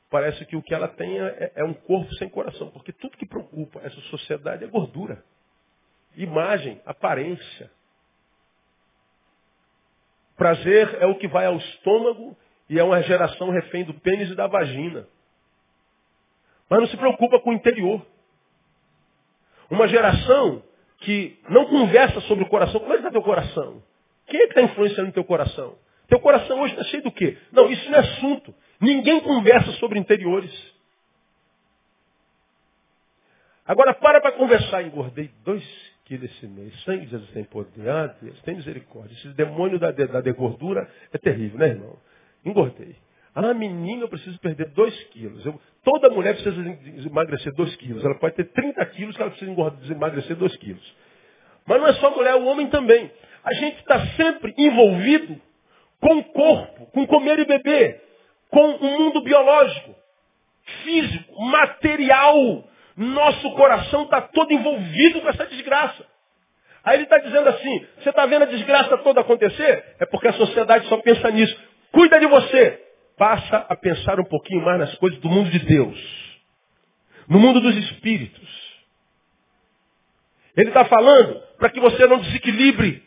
[0.09, 2.69] Parece que o que ela tem é, é um corpo sem coração.
[2.71, 5.23] Porque tudo que preocupa essa sociedade é gordura.
[6.15, 7.71] Imagem, aparência.
[10.35, 12.35] Prazer é o que vai ao estômago
[12.69, 15.07] e é uma geração refém do pênis e da vagina.
[16.69, 18.05] Mas não se preocupa com o interior.
[19.69, 20.63] Uma geração
[20.99, 22.79] que não conversa sobre o coração.
[22.79, 23.83] Como é que está teu coração?
[24.27, 25.77] Quem é que está influenciando teu coração?
[26.07, 27.37] Teu coração hoje está cheio do quê?
[27.51, 28.53] Não, isso não é assunto.
[28.79, 30.51] Ninguém conversa sobre interiores.
[33.65, 34.83] Agora para para conversar.
[34.83, 35.63] Engordei dois
[36.05, 36.73] quilos esse mês.
[36.83, 37.89] Sangue de Jesus tem poder.
[37.89, 39.13] Ah, Deus, tem misericórdia.
[39.13, 41.97] Esse demônio da, da degordura é terrível, né, irmão?
[42.43, 42.95] Engordei.
[43.35, 45.45] Ah, menina, eu preciso perder dois quilos.
[45.45, 48.03] Eu, toda mulher precisa emagrecer dois quilos.
[48.03, 50.95] Ela pode ter 30 quilos que ela precisa emagrecer dois quilos.
[51.65, 53.11] Mas não é só mulher, o homem também.
[53.43, 55.39] A gente está sempre envolvido
[56.01, 58.08] com o corpo, com comer e beber,
[58.49, 59.95] com o mundo biológico,
[60.83, 62.67] físico, material.
[62.95, 66.05] Nosso coração está todo envolvido com essa desgraça.
[66.83, 69.95] Aí ele está dizendo assim, você está vendo a desgraça toda acontecer?
[69.99, 71.55] É porque a sociedade só pensa nisso.
[71.91, 72.85] Cuida de você.
[73.17, 75.99] Passa a pensar um pouquinho mais nas coisas do mundo de Deus.
[77.27, 78.49] No mundo dos espíritos.
[80.55, 83.03] Ele está falando para que você não desequilibre.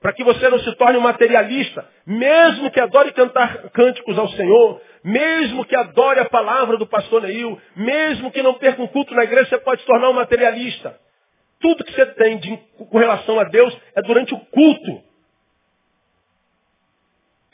[0.00, 1.86] Para que você não se torne um materialista.
[2.06, 7.60] Mesmo que adore cantar cânticos ao Senhor, mesmo que adore a palavra do pastor Neil,
[7.74, 10.98] mesmo que não perca um culto na igreja, você pode se tornar um materialista.
[11.60, 12.56] Tudo que você tem de,
[12.90, 15.02] com relação a Deus é durante o culto.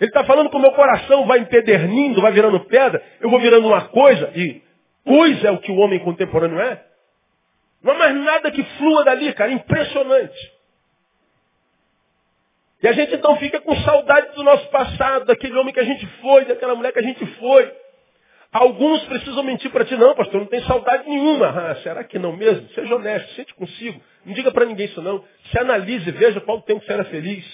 [0.00, 3.68] Ele está falando que o meu coração vai empedernindo, vai virando pedra, eu vou virando
[3.68, 4.60] uma coisa, e
[5.04, 6.82] coisa é o que o homem contemporâneo é.
[7.82, 10.51] Não há mais nada que flua dali, cara, impressionante.
[12.82, 16.04] E a gente então fica com saudade do nosso passado, daquele homem que a gente
[16.20, 17.72] foi, daquela mulher que a gente foi.
[18.52, 21.48] Alguns precisam mentir para ti, não, pastor, não tem saudade nenhuma.
[21.48, 22.68] Ah, será que não mesmo?
[22.70, 24.00] Seja honesto, sente consigo.
[24.26, 25.24] Não diga para ninguém isso não.
[25.50, 27.44] Se analise, veja qual o tempo que você era feliz.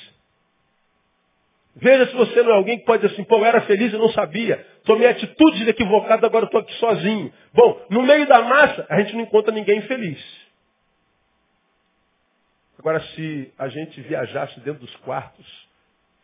[1.77, 3.97] Veja se você não é alguém que pode dizer assim, pô, eu era feliz e
[3.97, 4.67] não sabia.
[4.85, 7.33] Tomei atitudes equivocadas, agora estou aqui sozinho.
[7.53, 10.48] Bom, no meio da massa, a gente não encontra ninguém feliz.
[12.79, 15.69] Agora, se a gente viajasse dentro dos quartos,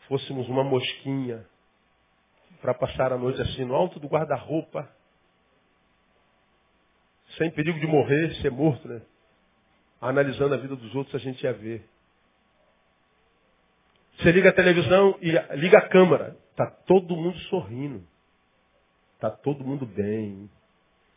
[0.07, 1.45] fôssemos uma mosquinha
[2.61, 4.89] para passar a noite assim no alto do guarda-roupa,
[7.37, 9.03] sem perigo de morrer, ser morto, né?
[10.01, 11.89] Analisando a vida dos outros, a gente ia ver.
[14.19, 16.37] Você liga a televisão e liga a câmera.
[16.51, 18.07] Está todo mundo sorrindo.
[19.15, 20.49] Está todo mundo bem.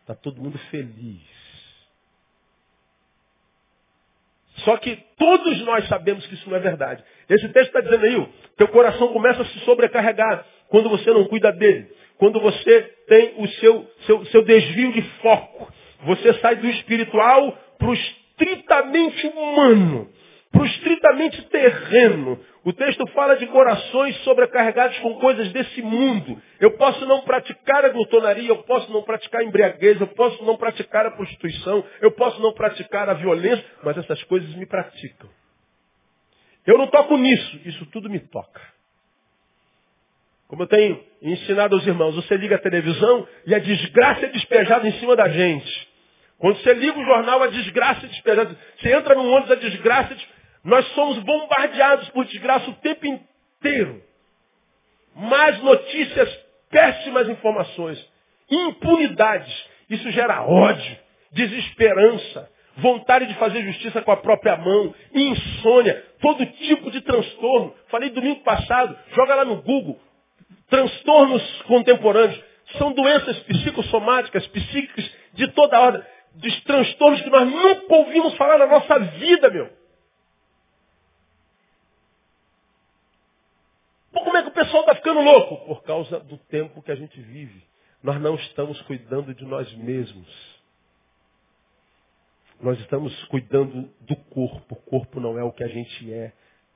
[0.01, 1.46] Está todo mundo feliz.
[4.59, 7.03] Só que todos nós sabemos que isso não é verdade.
[7.29, 11.51] Esse texto está dizendo aí, teu coração começa a se sobrecarregar quando você não cuida
[11.51, 11.87] dele.
[12.17, 15.71] Quando você tem o seu, seu, seu desvio de foco.
[16.05, 20.09] Você sai do espiritual para o estritamente humano,
[20.51, 22.39] para o estritamente terreno.
[22.67, 26.37] O texto fala de corações sobrecarregados com coisas desse mundo.
[26.59, 30.57] Eu posso não praticar a glutonaria, eu posso não praticar a embriaguez, eu posso não
[30.57, 35.29] praticar a prostituição, eu posso não praticar a violência, mas essas coisas me praticam.
[36.65, 38.61] Eu não toco nisso, isso tudo me toca.
[40.49, 44.85] Como eu tenho ensinado aos irmãos, você liga a televisão e a desgraça é despejada
[44.85, 45.87] em cima da gente.
[46.37, 48.59] Quando você liga o jornal, a desgraça é despejada.
[48.77, 50.36] Você entra no ônibus, a desgraça é despejada.
[50.67, 54.03] Nós somos bombardeados por desgraça o tempo inteiro.
[55.15, 56.29] Mais notícias,
[56.69, 58.05] péssimas informações,
[58.51, 59.65] impunidades.
[59.89, 60.97] Isso gera ódio,
[61.31, 67.73] desesperança, vontade de fazer justiça com a própria mão, insônia, todo tipo de transtorno.
[67.87, 69.97] Falei domingo passado, joga lá no Google,
[70.69, 72.43] transtornos contemporâneos.
[72.77, 76.03] São doenças psicossomáticas, psíquicas, de toda ordem.
[76.33, 79.77] Dos transtornos que nós nunca ouvimos falar na nossa vida, meu.
[84.27, 85.57] como é que o pessoal está ficando louco?
[85.67, 87.63] Por causa do tempo que a gente vive.
[88.01, 90.27] Nós não estamos cuidando de nós mesmos.
[92.59, 94.73] Nós estamos cuidando do corpo.
[94.73, 96.33] O corpo não é o que a gente é.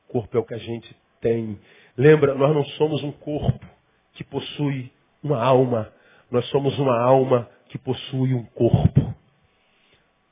[0.08, 1.60] O corpo é o que a gente tem.
[1.98, 3.66] Lembra, nós não somos um corpo
[4.14, 4.92] que possui
[5.24, 5.92] uma alma.
[6.30, 9.12] Nós somos uma alma que possui um corpo.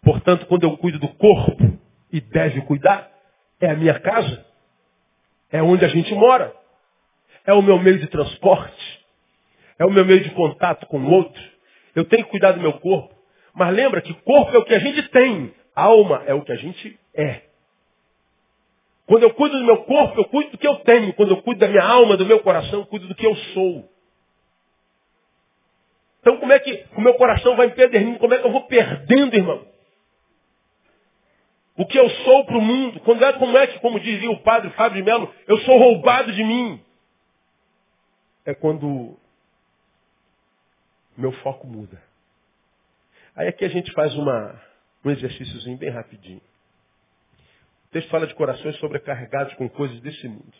[0.04, 1.80] Portanto, quando eu cuido do corpo,
[2.12, 3.12] e deve cuidar,
[3.60, 4.46] é a minha casa.
[5.52, 6.59] É onde a gente mora
[7.46, 9.06] é o meu meio de transporte,
[9.78, 11.42] é o meu meio de contato com o outro.
[11.96, 13.14] Eu tenho que cuidar do meu corpo.
[13.54, 16.56] Mas lembra que corpo é o que a gente tem, alma é o que a
[16.56, 17.42] gente é.
[19.06, 21.14] Quando eu cuido do meu corpo, eu cuido do que eu tenho.
[21.14, 23.90] Quando eu cuido da minha alma, do meu coração, eu cuido do que eu sou.
[26.22, 28.20] Então como é que o meu coração vai empedernindo?
[28.20, 29.66] Como é que eu vou perdendo, irmão?
[31.76, 33.00] O que eu sou para o mundo?
[33.00, 36.32] Quando é, como é que, como dizia o padre Fábio de Melo, eu sou roubado
[36.32, 36.80] de mim?
[38.46, 39.18] É quando
[41.18, 42.02] meu foco muda.
[43.36, 44.62] Aí aqui a gente faz uma,
[45.04, 46.42] um exercíciozinho bem rapidinho.
[47.86, 50.54] O texto fala de corações sobrecarregados com coisas desse mundo.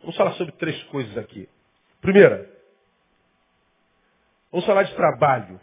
[0.00, 1.48] Vamos falar sobre três coisas aqui.
[2.00, 2.50] Primeira,
[4.50, 5.60] vamos falar de trabalho.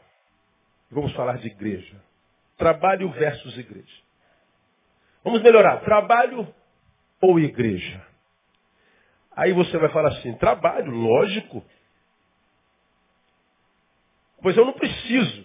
[0.89, 1.95] Vamos falar de igreja.
[2.57, 4.01] Trabalho versus igreja.
[5.23, 5.77] Vamos melhorar.
[5.81, 6.53] Trabalho
[7.21, 8.05] ou igreja?
[9.41, 11.65] Aí você vai falar assim, trabalho, lógico.
[14.39, 15.43] Pois eu não preciso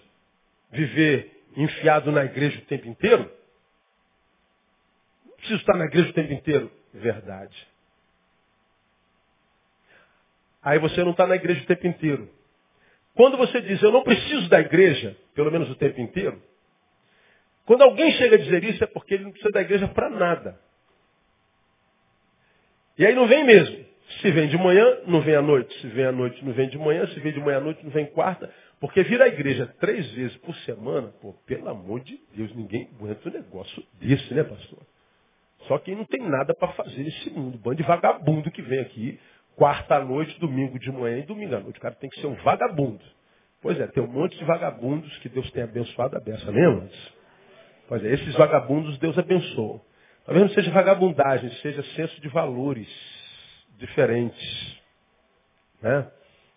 [0.71, 3.23] viver enfiado na igreja o tempo inteiro.
[5.25, 6.71] Não preciso estar na igreja o tempo inteiro.
[6.93, 7.67] Verdade.
[10.61, 12.29] Aí você não está na igreja o tempo inteiro.
[13.15, 16.39] Quando você diz, eu não preciso da igreja, pelo menos o tempo inteiro,
[17.65, 20.61] quando alguém chega a dizer isso é porque ele não precisa da igreja para nada.
[22.95, 23.86] E aí não vem mesmo.
[24.21, 25.73] Se vem de manhã, não vem à noite.
[25.81, 27.05] Se vem à noite, não vem de manhã.
[27.07, 28.49] Se vem de manhã à noite, não vem quarta.
[28.79, 33.27] Porque vir à igreja três vezes por semana, pô, pelo amor de Deus, ninguém aguenta
[33.27, 34.79] um negócio desse, né, pastor?
[35.67, 37.57] Só quem não tem nada para fazer nesse mundo.
[37.57, 39.19] Bando de vagabundo que vem aqui,
[39.55, 41.77] quarta à noite, domingo de manhã e domingo à noite.
[41.77, 43.03] O cara tem que ser um vagabundo.
[43.61, 46.87] Pois é, tem um monte de vagabundos que Deus tem abençoado a beça mesmo.
[47.89, 49.81] Pois é, esses vagabundos Deus abençoa.
[50.25, 53.16] Talvez não seja vagabundagem, seja senso de valores
[53.77, 54.81] diferentes.
[55.81, 56.11] Né?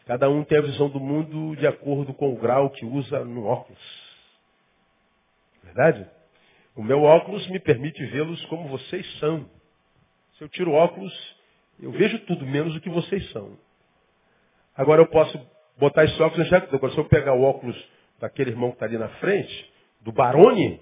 [0.07, 3.45] Cada um tem a visão do mundo de acordo com o grau que usa no
[3.45, 3.79] óculos.
[5.63, 6.09] Verdade?
[6.75, 9.49] O meu óculos me permite vê-los como vocês são.
[10.37, 11.37] Se eu tiro o óculos,
[11.79, 13.57] eu vejo tudo menos o que vocês são.
[14.75, 15.39] Agora eu posso
[15.79, 17.77] botar esse óculos e Agora, se eu pegar o óculos
[18.19, 20.81] daquele irmão que está ali na frente, do Barone,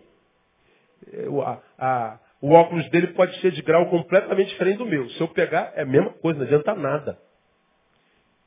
[1.45, 5.09] a, a, o óculos dele pode ser de grau completamente diferente do meu.
[5.11, 7.19] Se eu pegar, é a mesma coisa, não adianta nada.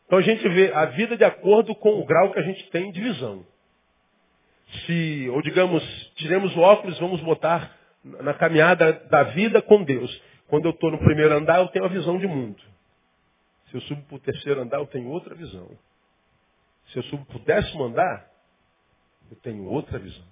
[0.06, 2.92] Então a gente vê a vida de acordo com o grau que a gente tem
[2.92, 3.46] de visão.
[4.86, 5.84] Se, ou digamos,
[6.16, 10.22] tiremos o óculos, vamos botar na caminhada da vida com Deus.
[10.48, 12.62] Quando eu estou no primeiro andar, eu tenho a visão de mundo.
[13.70, 15.70] Se eu subo para o terceiro andar, eu tenho outra visão.
[16.88, 18.30] Se eu subo para o décimo andar,
[19.30, 20.26] eu tenho outra visão.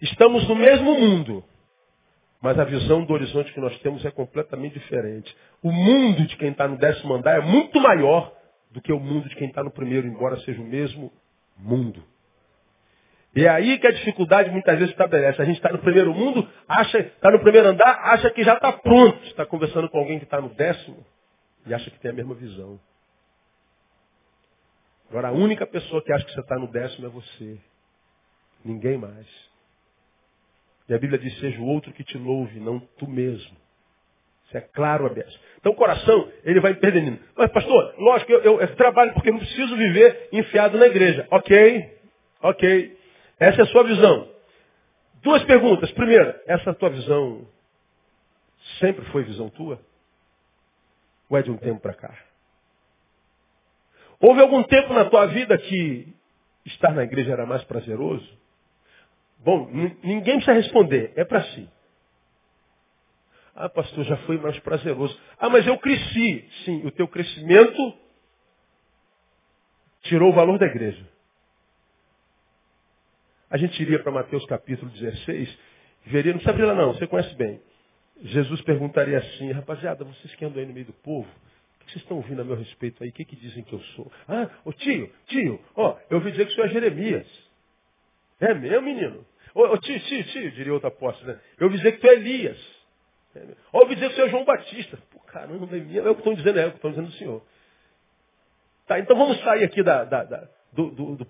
[0.00, 1.44] Estamos no mesmo mundo,
[2.42, 5.34] mas a visão do horizonte que nós temos é completamente diferente.
[5.62, 8.36] O mundo de quem está no décimo andar é muito maior
[8.72, 11.12] do que o mundo de quem está no primeiro, embora seja o mesmo
[11.56, 12.02] mundo.
[13.34, 15.40] E é aí que a dificuldade muitas vezes estabelece.
[15.40, 18.72] A gente está no primeiro mundo, acha, está no primeiro andar, acha que já está
[18.72, 19.24] pronto.
[19.24, 21.06] Está conversando com alguém que está no décimo
[21.64, 22.78] e acha que tem a mesma visão.
[25.08, 27.58] Agora, a única pessoa que acha que você está no décimo é você.
[28.64, 29.51] Ninguém mais.
[30.88, 33.56] E a Bíblia diz, seja o outro que te louve, não tu mesmo.
[34.46, 35.38] Isso é claro, aberto.
[35.58, 37.18] Então o coração, ele vai perdendo.
[37.36, 41.26] Mas pastor, lógico, eu, eu, eu trabalho porque não preciso viver enfiado na igreja.
[41.30, 41.98] Ok,
[42.42, 42.98] ok.
[43.38, 44.28] Essa é a sua visão.
[45.22, 45.90] Duas perguntas.
[45.92, 47.46] Primeira, essa tua visão
[48.78, 49.80] sempre foi visão tua?
[51.30, 52.14] Ou é de um tempo para cá?
[54.20, 56.14] Houve algum tempo na tua vida que
[56.66, 58.41] estar na igreja era mais prazeroso?
[59.44, 59.68] Bom,
[60.02, 61.68] ninguém precisa responder, é para si.
[63.54, 65.18] Ah, pastor, já foi mais prazeroso.
[65.38, 66.48] Ah, mas eu cresci.
[66.64, 67.98] Sim, o teu crescimento
[70.02, 71.06] tirou o valor da igreja.
[73.50, 75.58] A gente iria para Mateus capítulo 16,
[76.06, 77.60] veria, não precisa abrir lá não, você conhece bem.
[78.22, 82.02] Jesus perguntaria assim, rapaziada, vocês que andam aí no meio do povo, o que vocês
[82.02, 83.10] estão ouvindo a meu respeito aí?
[83.10, 84.10] O que, que dizem que eu sou?
[84.26, 87.26] Ah, ô tio, tio, ó, eu ouvi dizer que o senhor é Jeremias.
[88.40, 89.26] É meu, menino?
[89.54, 91.40] Ô, ô tio, tio, tio, diria outro apóstolo, né?
[91.58, 92.58] Eu ouvi dizer que tu é Elias.
[93.34, 94.98] É, ouvi dizer que senhor é João Batista.
[95.10, 96.00] Pô, caramba, é minha.
[96.00, 97.42] É o que estão dizendo, é o que estão dizendo do senhor.
[98.86, 101.26] Tá, então vamos sair aqui da, da, da do, do, do,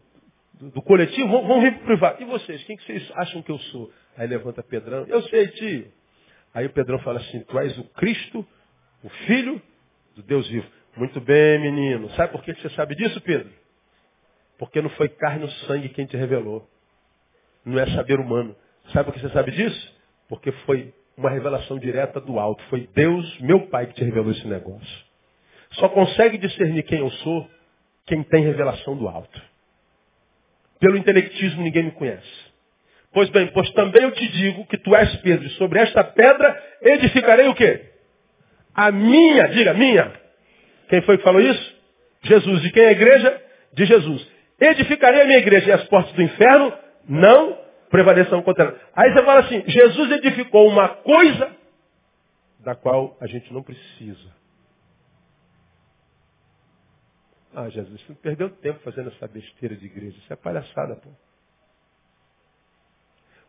[0.70, 2.22] do, coletivo, vamos, vamos vir para o privado.
[2.22, 3.92] E vocês, quem que vocês acham que eu sou?
[4.16, 5.92] Aí levanta Pedrão, eu sei, tio.
[6.54, 8.46] Aí o Pedrão fala assim, tu és o Cristo,
[9.02, 9.60] o Filho
[10.14, 10.66] do Deus vivo.
[10.96, 12.10] Muito bem, menino.
[12.10, 13.50] Sabe por que você sabe disso, Pedro?
[14.58, 16.68] Porque não foi carne ou sangue quem te revelou
[17.64, 18.54] não é saber humano.
[18.92, 19.94] Sabe por que você sabe disso?
[20.28, 22.62] Porque foi uma revelação direta do alto.
[22.64, 25.04] Foi Deus, meu Pai, que te revelou esse negócio.
[25.72, 27.48] Só consegue discernir quem eu sou
[28.06, 29.40] quem tem revelação do alto.
[30.80, 32.52] Pelo intelectismo ninguém me conhece.
[33.12, 36.62] Pois bem, pois também eu te digo que tu és Pedro, e sobre esta pedra
[36.80, 37.90] edificarei o quê?
[38.74, 40.12] A minha, diga, minha.
[40.88, 41.76] Quem foi que falou isso?
[42.22, 42.62] Jesus.
[42.62, 43.42] De quem é a igreja?
[43.74, 44.26] De Jesus.
[44.58, 46.72] Edificarei a minha igreja e as portas do inferno
[47.08, 47.58] não
[47.90, 48.80] prevaleçam contra ela.
[48.94, 51.56] Aí você fala assim, Jesus edificou uma coisa
[52.60, 54.32] da qual a gente não precisa.
[57.54, 60.16] Ah, Jesus, você perdeu tempo fazendo essa besteira de igreja.
[60.16, 61.10] Isso é palhaçada, pô.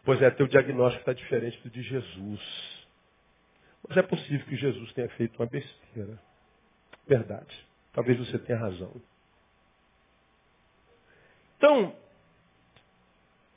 [0.04, 2.88] Pois é, teu diagnóstico está diferente do de Jesus.
[3.88, 6.20] Mas é possível que Jesus tenha feito uma besteira.
[7.08, 7.68] Verdade.
[7.94, 8.94] Talvez você tenha razão.
[11.58, 11.96] Então,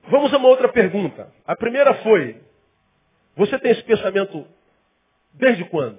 [0.08, 1.32] vamos a uma outra pergunta.
[1.46, 2.40] A primeira foi:
[3.36, 4.46] você tem esse pensamento
[5.34, 5.98] desde quando?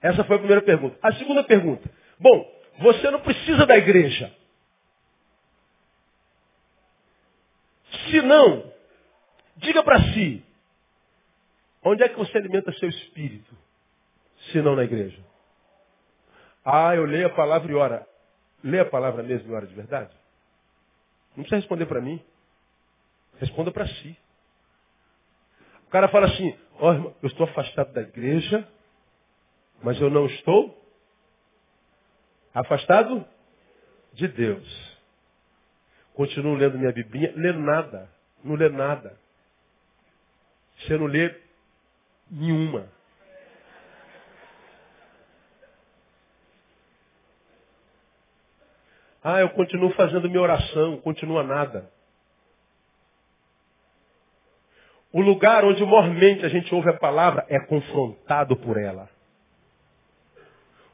[0.00, 0.96] Essa foi a primeira pergunta.
[1.02, 1.88] A segunda pergunta:
[2.18, 4.32] bom, você não precisa da igreja.
[8.08, 8.72] Se não,
[9.56, 10.44] diga para si,
[11.82, 13.56] onde é que você alimenta seu espírito,
[14.50, 15.18] se não na igreja?
[16.64, 18.06] Ah, eu leio a palavra e ora.
[18.62, 20.12] Lê a palavra mesmo e ora de verdade?
[21.36, 22.22] Não precisa responder para mim.
[23.38, 24.16] Responda para si.
[25.86, 28.68] O cara fala assim, ó, oh, eu estou afastado da igreja,
[29.82, 30.76] mas eu não estou
[32.52, 33.24] afastado
[34.12, 34.98] de Deus.
[36.14, 38.10] Continuo lendo minha Biblinha, lendo nada.
[38.42, 39.18] Não lê nada.
[40.78, 41.34] Você não lê
[42.30, 42.88] nenhuma.
[49.22, 51.90] Ah, eu continuo fazendo minha oração, continua nada.
[55.12, 59.08] O lugar onde mormente a gente ouve a palavra é confrontado por ela.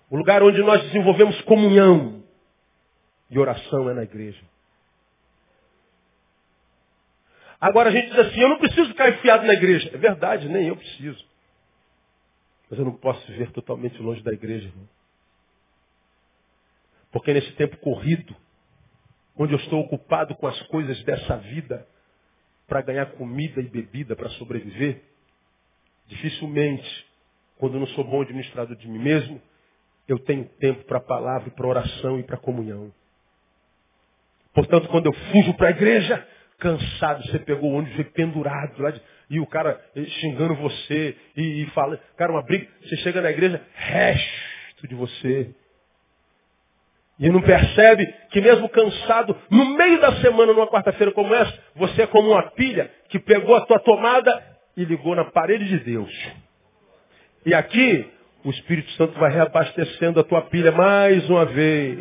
[0.08, 2.22] O lugar onde nós desenvolvemos comunhão
[3.28, 4.42] e oração é na igreja.
[7.60, 9.90] Agora a gente diz assim, eu não preciso ficar enfiado na igreja.
[9.92, 11.24] É verdade, nem eu preciso.
[12.70, 14.88] Mas eu não posso viver totalmente longe da igreja, irmão.
[17.10, 18.36] Porque nesse tempo corrido,
[19.36, 21.86] onde eu estou ocupado com as coisas dessa vida,
[22.66, 25.02] para ganhar comida e bebida para sobreviver,
[26.06, 27.06] dificilmente,
[27.58, 29.40] quando eu não sou bom administrador de mim mesmo,
[30.08, 32.92] eu tenho tempo para a palavra, para oração e para comunhão.
[34.52, 36.26] Portanto, quando eu fujo para a igreja,
[36.58, 39.00] cansado, você pegou o ônibus, pendurado lá de,
[39.30, 39.80] e o cara
[40.20, 41.70] xingando você e, e
[42.16, 45.54] cara, uma briga, você chega na igreja, resto de você.
[47.18, 52.02] E não percebe que mesmo cansado, no meio da semana, numa quarta-feira como essa, você
[52.02, 54.42] é como uma pilha que pegou a tua tomada
[54.76, 56.10] e ligou na parede de Deus.
[57.46, 58.10] E aqui,
[58.44, 61.98] o Espírito Santo vai reabastecendo a tua pilha mais uma vez.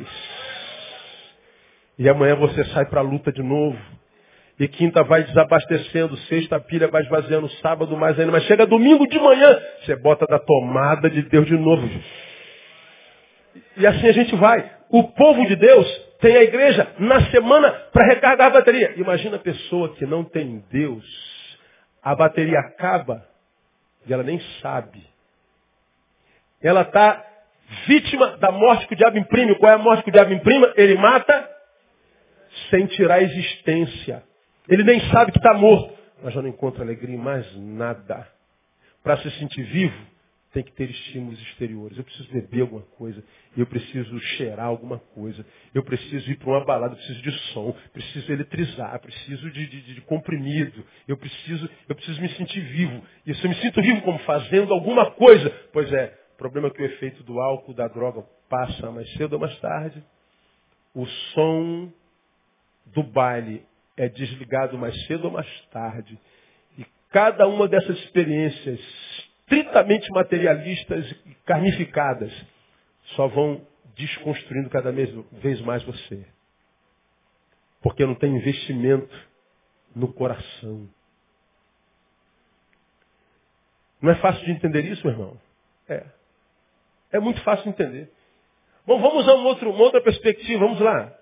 [1.99, 3.77] E amanhã você sai para a luta de novo.
[4.59, 8.31] E quinta vai desabastecendo, sexta a pilha vai esvaziando, sábado mais ainda.
[8.31, 11.89] Mas chega domingo de manhã, você bota da tomada de Deus de novo.
[13.77, 14.69] E assim a gente vai.
[14.93, 15.87] O povo de Deus
[16.21, 18.93] tem a igreja na semana para recarregar a bateria.
[18.95, 21.03] Imagina a pessoa que não tem Deus.
[22.03, 23.27] A bateria acaba
[24.05, 25.03] e ela nem sabe.
[26.61, 27.25] Ela está
[27.87, 29.57] vítima da morte que o diabo imprime.
[29.57, 30.71] Qual é a morte que o diabo imprime?
[30.75, 31.49] Ele mata
[32.69, 34.21] sem tirar a existência.
[34.69, 35.91] Ele nem sabe que está morto,
[36.21, 38.27] mas já não encontra alegria em mais nada.
[39.03, 40.12] Para se sentir vivo,
[40.53, 41.97] tem que ter estímulos exteriores.
[41.97, 43.23] Eu preciso beber alguma coisa,
[43.57, 47.75] eu preciso cheirar alguma coisa, eu preciso ir para uma balada, eu preciso de som,
[47.91, 53.03] preciso eletrizar, preciso de, de, de, comprimido, eu preciso, eu preciso me sentir vivo.
[53.25, 56.71] E se eu me sinto vivo como fazendo alguma coisa, pois é, o problema é
[56.71, 60.03] que o efeito do álcool, da droga, passa mais cedo ou mais tarde.
[60.93, 61.91] O som
[62.85, 63.65] do baile
[63.97, 66.19] é desligado mais cedo ou mais tarde.
[66.77, 68.79] E cada uma dessas experiências
[69.43, 72.31] estritamente materialistas e carnificadas
[73.15, 73.65] só vão
[73.95, 76.25] desconstruindo cada vez mais você.
[77.81, 79.13] Porque não tem investimento
[79.95, 80.89] no coração.
[84.01, 85.39] Não é fácil de entender isso, irmão?
[85.87, 86.03] É.
[87.11, 88.09] É muito fácil de entender.
[88.85, 91.13] Bom, vamos a um outro, uma outra perspectiva, vamos lá.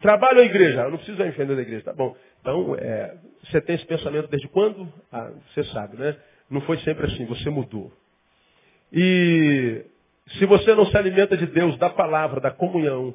[0.00, 0.82] Trabalho ou igreja?
[0.82, 2.16] Eu não preciso defender da igreja, tá bom.
[2.40, 4.92] Então, é, você tem esse pensamento desde quando?
[5.12, 6.18] Ah, você sabe, né?
[6.52, 7.90] Não foi sempre assim, você mudou.
[8.92, 9.86] E
[10.38, 13.14] se você não se alimenta de Deus, da palavra, da comunhão,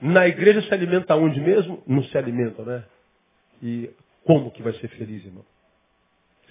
[0.00, 1.82] na igreja se alimenta onde mesmo?
[1.86, 2.84] Não se alimenta, né?
[3.62, 3.90] E
[4.24, 5.44] como que vai ser feliz, irmão?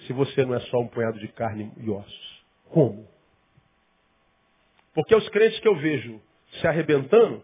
[0.06, 2.44] Se você não é só um punhado de carne e ossos.
[2.70, 3.08] Como?
[4.94, 6.20] Porque os crentes que eu vejo
[6.60, 7.42] se arrebentando,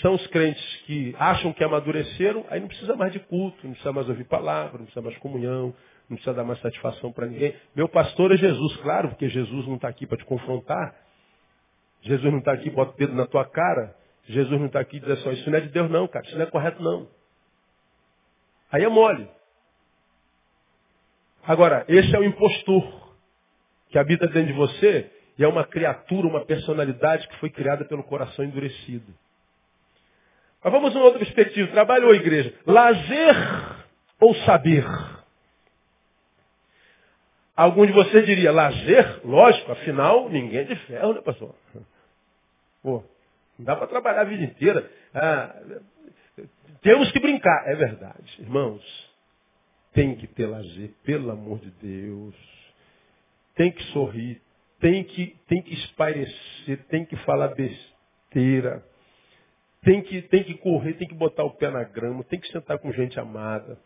[0.00, 3.92] são os crentes que acham que amadureceram, aí não precisa mais de culto, não precisa
[3.92, 5.74] mais ouvir palavra, não precisa mais comunhão,
[6.10, 7.54] não precisa dar mais satisfação para ninguém.
[7.74, 10.94] Meu pastor é Jesus, claro, porque Jesus não está aqui para te confrontar.
[12.02, 13.94] Jesus não está aqui, bota o dedo na tua cara.
[14.24, 16.36] Jesus não está aqui e diz assim, isso não é de Deus não, cara, isso
[16.36, 17.08] não é correto não.
[18.72, 19.28] Aí é mole.
[21.44, 23.16] Agora, esse é o impostor
[23.88, 28.04] que habita dentro de você e é uma criatura, uma personalidade que foi criada pelo
[28.04, 29.12] coração endurecido.
[30.62, 31.72] Mas vamos uma outra perspectiva.
[31.72, 32.54] Trabalho ou igreja?
[32.66, 33.34] Lazer
[34.20, 34.84] ou saber?
[37.60, 39.20] Algum de vocês diria, lazer?
[39.22, 41.54] Lógico, afinal, ninguém é de ferro, né, pastor?
[42.82, 43.04] Pô,
[43.58, 44.90] não dá para trabalhar a vida inteira.
[45.12, 45.60] Ah,
[46.80, 47.68] temos que brincar.
[47.68, 48.36] É verdade.
[48.38, 48.82] Irmãos,
[49.92, 52.34] tem que ter lazer, pelo amor de Deus.
[53.54, 54.40] Tem que sorrir,
[54.80, 58.82] tem que, tem que espairecer, tem que falar besteira.
[59.82, 62.78] Tem que, tem que correr, tem que botar o pé na grama, tem que sentar
[62.78, 63.78] com gente amada.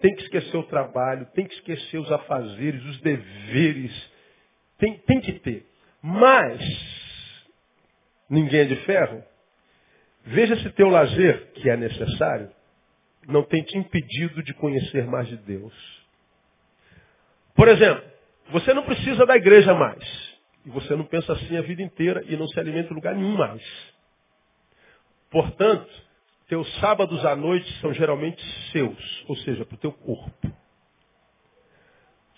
[0.00, 4.10] Tem que esquecer o trabalho, tem que esquecer os afazeres, os deveres.
[4.78, 5.66] Tem, tem que ter.
[6.02, 6.60] Mas,
[8.28, 9.24] ninguém é de ferro.
[10.24, 12.50] Veja se teu lazer, que é necessário,
[13.26, 15.74] não tem te impedido de conhecer mais de Deus.
[17.54, 18.04] Por exemplo,
[18.50, 20.04] você não precisa da igreja mais.
[20.64, 23.36] E você não pensa assim a vida inteira e não se alimenta em lugar nenhum
[23.36, 23.62] mais.
[25.30, 26.05] Portanto,
[26.48, 30.52] teus sábados à noite são geralmente seus, ou seja, para o teu corpo.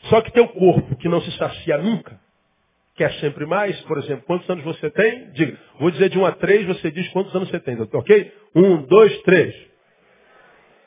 [0.04, 2.18] Só que teu corpo, que não se sacia nunca,
[2.94, 5.30] quer sempre mais, por exemplo, quantos anos você tem?
[5.32, 8.32] Diga, vou dizer de um a três, você diz quantos anos você tem, ok?
[8.54, 9.54] Um, dois, três.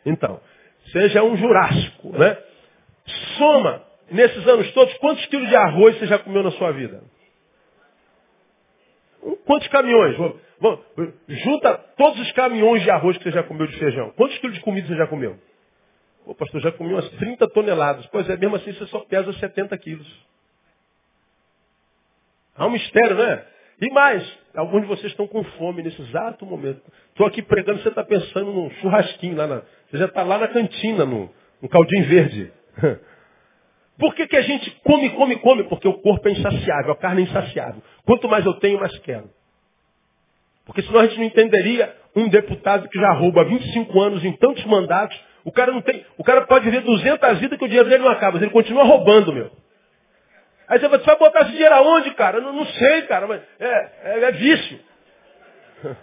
[0.06, 0.42] Então,
[0.92, 2.38] seja um jurássico, né?
[3.38, 7.04] Soma, nesses anos todos, quantos quilos de arroz você já comeu na sua vida?
[9.46, 10.18] Quantos caminhões?
[11.28, 14.12] Junta todos os caminhões de arroz que você já comeu de feijão.
[14.12, 15.38] Quantos quilos de comida você já comeu?
[16.26, 18.06] Pô, pastor, já comi umas 30 toneladas.
[18.08, 20.08] Pois é, mesmo assim você só pesa 70 quilos.
[22.56, 23.46] Há um mistério, né?
[23.82, 26.82] E mais, alguns de vocês estão com fome nesse exato momento.
[27.10, 29.62] Estou aqui pregando, você está pensando num churrasquinho lá na.
[29.90, 32.54] Você já está lá na cantina, no, no caldinho verde.
[33.98, 35.64] Por que, que a gente come, come, come?
[35.64, 37.82] Porque o corpo é insaciável, a carne é insaciável.
[38.06, 39.30] Quanto mais eu tenho, mais quero.
[40.66, 44.64] Porque senão a gente não entenderia um deputado que já rouba 25 anos em tantos
[44.66, 45.20] mandatos.
[45.44, 46.06] O cara não tem.
[46.18, 48.84] O cara pode viver 200 vidas que o dinheiro dele não acaba, mas ele continua
[48.84, 49.52] roubando, meu.
[50.68, 52.38] Aí você vai botar esse dinheiro aonde, cara?
[52.38, 54.80] Eu não, não sei, cara, mas é, é, é vício.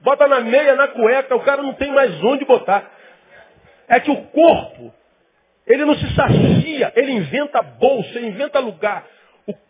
[0.00, 2.90] Bota na meia, na cueca, o cara não tem mais onde botar.
[3.88, 4.92] É que o corpo,
[5.66, 9.06] ele não se sacia, ele inventa bolsa, ele inventa lugar.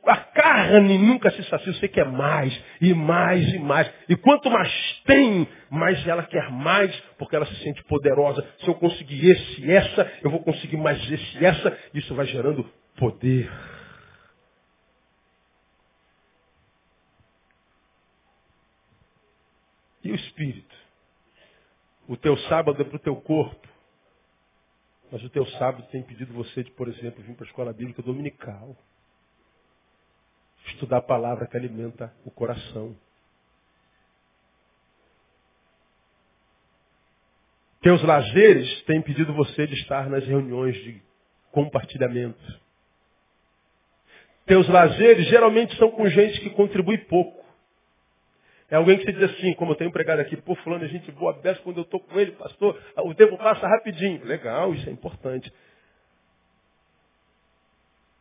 [0.05, 3.91] A carne nunca se sacia, você quer mais, e mais, e mais.
[4.09, 4.71] E quanto mais
[5.07, 8.47] tem, mais ela quer mais, porque ela se sente poderosa.
[8.59, 11.79] Se eu conseguir esse e essa, eu vou conseguir mais esse e essa.
[11.95, 13.51] Isso vai gerando poder.
[20.05, 20.77] E o espírito?
[22.07, 23.69] O teu sábado é para o teu corpo.
[25.11, 28.03] Mas o teu sábado tem impedido você de, por exemplo, vir para a escola bíblica
[28.03, 28.77] dominical
[30.73, 32.97] estudar a palavra que alimenta o coração.
[37.81, 41.03] Teus lazeres têm impedido você de estar nas reuniões de
[41.51, 42.61] compartilhamento.
[44.47, 47.43] Teus lazeres geralmente são com gente que contribui pouco.
[48.71, 51.11] É alguém que você diz assim, como eu tenho empregado aqui, pô, fulano é gente
[51.13, 54.25] boa, beça quando eu estou com ele, pastor, o tempo passa rapidinho.
[54.25, 55.53] Legal, isso é importante.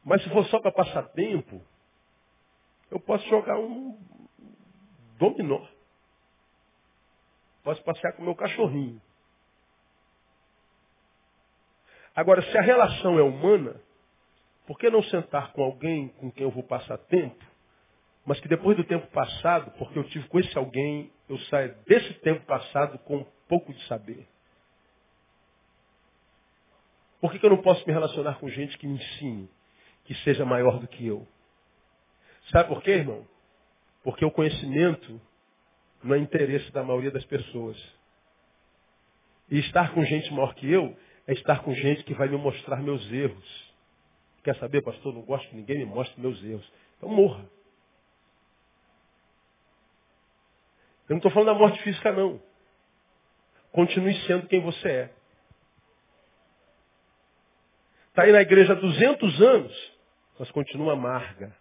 [0.04, 1.64] Mas se for só para passar tempo,
[2.92, 3.98] eu posso jogar um
[5.18, 5.66] dominó.
[7.64, 9.02] Posso passear com o meu cachorrinho.
[12.14, 13.82] Agora, se a relação é humana,
[14.68, 17.44] por que não sentar com alguém com quem eu vou passar tempo,
[18.26, 22.14] mas que depois do tempo passado, porque eu tive com esse alguém, eu saio desse
[22.16, 24.28] tempo passado com um pouco de saber?
[27.22, 29.50] Por que, que eu não posso me relacionar com gente que me ensine,
[30.04, 31.26] que seja maior do que eu?
[32.52, 33.26] Sabe por quê, irmão?
[34.04, 35.22] Porque o conhecimento
[36.04, 37.78] não é interesse da maioria das pessoas.
[39.50, 40.96] E estar com gente maior que eu
[41.28, 43.74] é estar com gente que vai me mostrar meus erros.
[44.44, 45.14] Quer saber, pastor?
[45.14, 46.70] Não gosto que ninguém me mostre meus erros.
[46.98, 47.44] Então morra.
[51.08, 52.42] Eu não estou falando da morte física, não.
[53.72, 55.14] Continue sendo quem você é.
[58.10, 59.94] Está aí na igreja há 200 anos,
[60.38, 61.61] mas continua amarga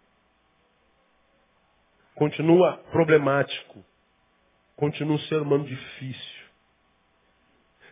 [2.21, 3.83] continua problemático,
[4.75, 6.45] continua um ser humano difícil.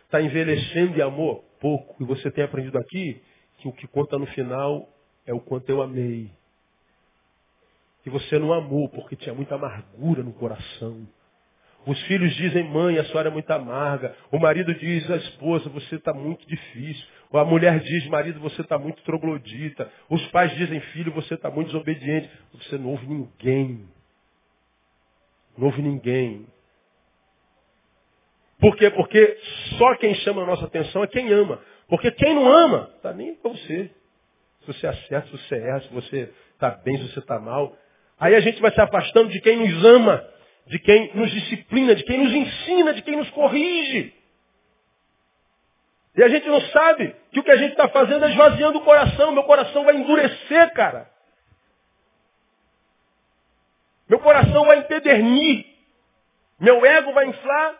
[0.04, 1.42] Está envelhecendo de amor?
[1.60, 2.00] Pouco.
[2.00, 3.20] E você tem aprendido aqui
[3.58, 4.88] que o que conta no final
[5.26, 6.30] é o quanto eu amei.
[8.04, 11.08] Que você não amou porque tinha muita amargura no coração.
[11.84, 14.14] Os filhos dizem, mãe, a senhora é muito amarga.
[14.30, 17.04] O marido diz à esposa, você está muito difícil.
[17.32, 19.90] A mulher diz, marido, você está muito troglodita.
[20.08, 22.30] Os pais dizem, filho, você está muito desobediente.
[22.52, 23.88] Você não ouve ninguém.
[25.56, 26.46] Não houve ninguém.
[28.60, 28.90] Por quê?
[28.90, 29.38] Porque
[29.78, 31.60] só quem chama a nossa atenção é quem ama.
[31.88, 33.90] Porque quem não ama, está nem para você.
[34.60, 37.76] Se você acerta, se você erra, se você está bem, se você está mal.
[38.18, 40.24] Aí a gente vai se afastando de quem nos ama,
[40.66, 44.14] de quem nos disciplina, de quem nos ensina, de quem nos corrige.
[46.16, 48.84] E a gente não sabe que o que a gente está fazendo é esvaziando o
[48.84, 49.32] coração.
[49.32, 51.09] Meu coração vai endurecer, cara.
[54.10, 55.64] Meu coração vai empedernir.
[56.58, 57.78] Meu ego vai inflar.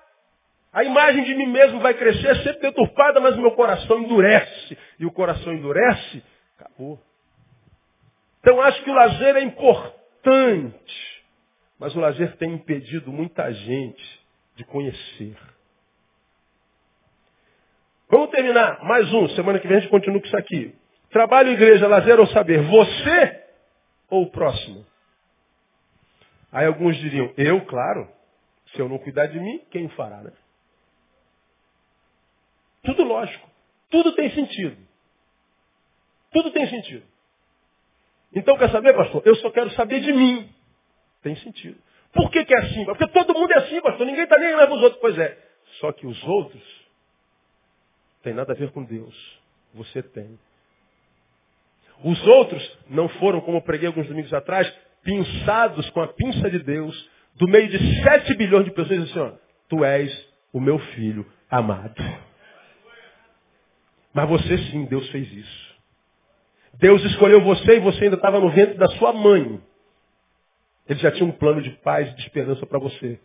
[0.72, 4.78] A imagem de mim mesmo vai crescer, sempre deturpada, mas o meu coração endurece.
[5.00, 6.22] E o coração endurece,
[6.56, 7.00] acabou.
[8.38, 11.24] Então acho que o lazer é importante.
[11.80, 14.20] Mas o lazer tem impedido muita gente
[14.54, 15.36] de conhecer.
[18.08, 19.28] Vamos terminar mais um.
[19.30, 20.72] Semana que vem a gente continua com isso aqui.
[21.10, 22.62] Trabalho, igreja, lazer ou saber.
[22.62, 23.44] Você
[24.08, 24.86] ou o próximo?
[26.52, 28.08] Aí alguns diriam, eu, claro.
[28.72, 30.32] Se eu não cuidar de mim, quem fará, né?
[32.82, 33.48] Tudo lógico.
[33.90, 34.76] Tudo tem sentido.
[36.32, 37.04] Tudo tem sentido.
[38.32, 39.22] Então, quer saber, pastor?
[39.24, 40.48] Eu só quero saber de mim.
[41.22, 41.78] Tem sentido.
[42.12, 42.84] Por que, que é assim?
[42.84, 44.06] Porque todo mundo é assim, pastor.
[44.06, 45.00] Ninguém está nem leva os outros.
[45.00, 45.36] Pois é.
[45.80, 46.62] Só que os outros
[48.22, 49.40] tem nada a ver com Deus.
[49.74, 50.38] Você tem.
[52.04, 54.72] Os outros não foram, como eu preguei alguns domingos atrás,
[55.02, 59.32] pinçados com a pinça de Deus, do meio de sete bilhões de pessoas, assim, ó,
[59.68, 62.02] tu és o meu filho amado.
[64.12, 65.70] Mas você sim, Deus fez isso.
[66.74, 69.60] Deus escolheu você e você ainda estava no ventre da sua mãe.
[70.88, 73.20] Ele já tinha um plano de paz e de esperança para você.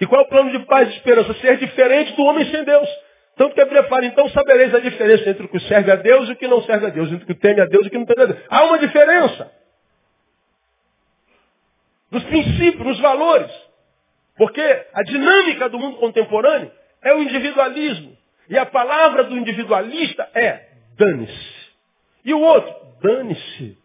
[0.00, 1.34] E qual é o plano de paz e de esperança?
[1.34, 2.88] Ser diferente do homem sem Deus.
[3.36, 6.36] Tanto que a então sabereis a diferença entre o que serve a Deus e o
[6.36, 8.06] que não serve a Deus, entre o que teme a Deus e o que não
[8.06, 8.38] teme a Deus.
[8.48, 9.50] Há uma diferença.
[12.10, 13.50] Nos princípios, nos valores.
[14.36, 18.16] Porque a dinâmica do mundo contemporâneo é o individualismo.
[18.48, 21.70] E a palavra do individualista é dane-se.
[22.24, 23.78] E o outro, dane-se.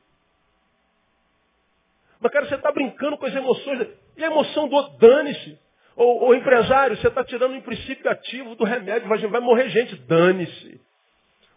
[2.19, 3.87] Mas, cara, você está brincando com as emoções.
[4.17, 5.59] E a emoção do outro, dane-se.
[5.95, 9.95] Ou, ou empresário, você está tirando um princípio ativo do remédio, vai, vai morrer gente,
[9.95, 10.81] dane-se.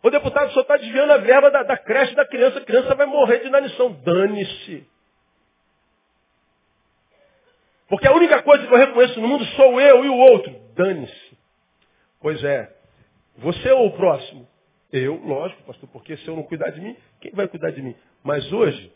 [0.02, 3.06] O deputado só está desviando a verba da, da, creche da criança, a criança vai
[3.06, 4.86] morrer de inanição, dane-se.
[7.88, 11.38] Porque a única coisa que eu reconheço no mundo sou eu e o outro, dane-se.
[12.20, 12.76] Pois é,
[13.38, 14.46] você ou o próximo?
[14.92, 17.94] Eu, lógico, pastor, porque se eu não cuidar de mim, quem vai cuidar de mim?
[18.22, 18.92] Mas hoje,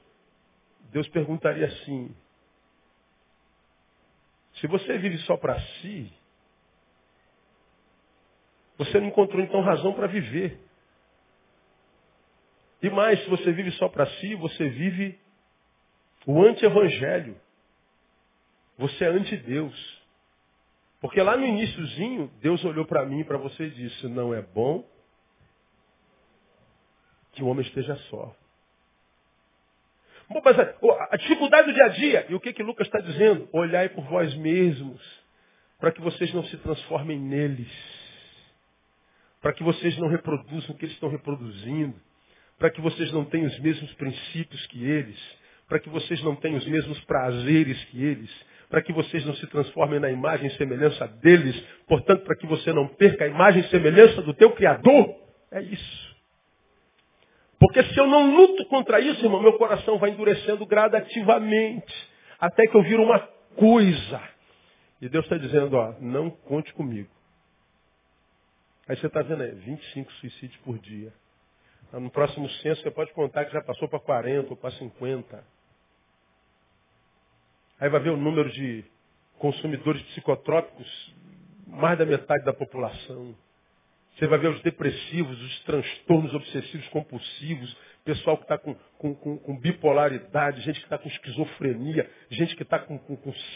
[0.90, 2.14] Deus perguntaria assim:
[4.54, 6.12] se você vive só para si,
[8.76, 10.58] você não encontrou então razão para viver.
[12.82, 15.18] E mais, se você vive só para si, você vive
[16.26, 17.40] o anti-evangelho.
[18.82, 20.02] Você é anti-Deus.
[21.00, 24.42] Porque lá no iníciozinho, Deus olhou para mim e para você e disse, não é
[24.42, 24.84] bom
[27.32, 28.34] que o homem esteja só.
[30.28, 30.74] Bom, mas a,
[31.10, 33.48] a, dificuldade do dia a dia, e o que que Lucas está dizendo?
[33.52, 35.00] Olhai por vós mesmos,
[35.78, 37.72] para que vocês não se transformem neles.
[39.40, 41.94] Para que vocês não reproduzam o que eles estão reproduzindo.
[42.58, 45.20] Para que vocês não tenham os mesmos princípios que eles.
[45.68, 49.46] Para que vocês não tenham os mesmos prazeres que eles para que vocês não se
[49.48, 53.68] transformem na imagem e semelhança deles, portanto, para que você não perca a imagem e
[53.68, 55.14] semelhança do teu Criador.
[55.50, 56.16] É isso.
[57.58, 62.10] Porque se eu não luto contra isso, irmão, meu coração vai endurecendo gradativamente,
[62.40, 63.18] até que eu viro uma
[63.56, 64.22] coisa.
[65.02, 67.10] E Deus está dizendo, ó, não conte comigo.
[68.88, 71.12] Aí você está vendo aí, 25 suicídios por dia.
[71.92, 75.44] No próximo censo você pode contar que já passou para 40 ou para 50.
[77.82, 78.84] Aí vai ver o número de
[79.40, 80.86] consumidores psicotrópicos,
[81.66, 83.34] mais da metade da população.
[84.14, 89.36] Você vai ver os depressivos, os transtornos obsessivos compulsivos, pessoal que está com, com, com,
[89.36, 93.00] com, bipolaridade, gente que está com esquizofrenia, gente que está com,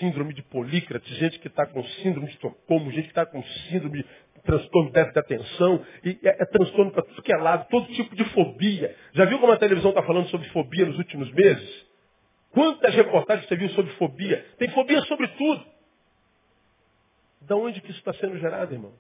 [0.01, 4.03] síndrome de Polícrates, gente que está com síndrome de Estocolmo, gente que está com síndrome
[4.03, 7.69] de transtorno de déficit de atenção, e é, é transtorno para tudo que é lado,
[7.69, 8.93] todo tipo de fobia.
[9.13, 11.86] Já viu como a televisão está falando sobre fobia nos últimos meses?
[12.57, 14.43] Quantas reportagens você viu sobre fobia?
[14.57, 15.63] Tem fobia sobre tudo.
[17.43, 18.95] Da onde que isso está sendo gerado, irmão?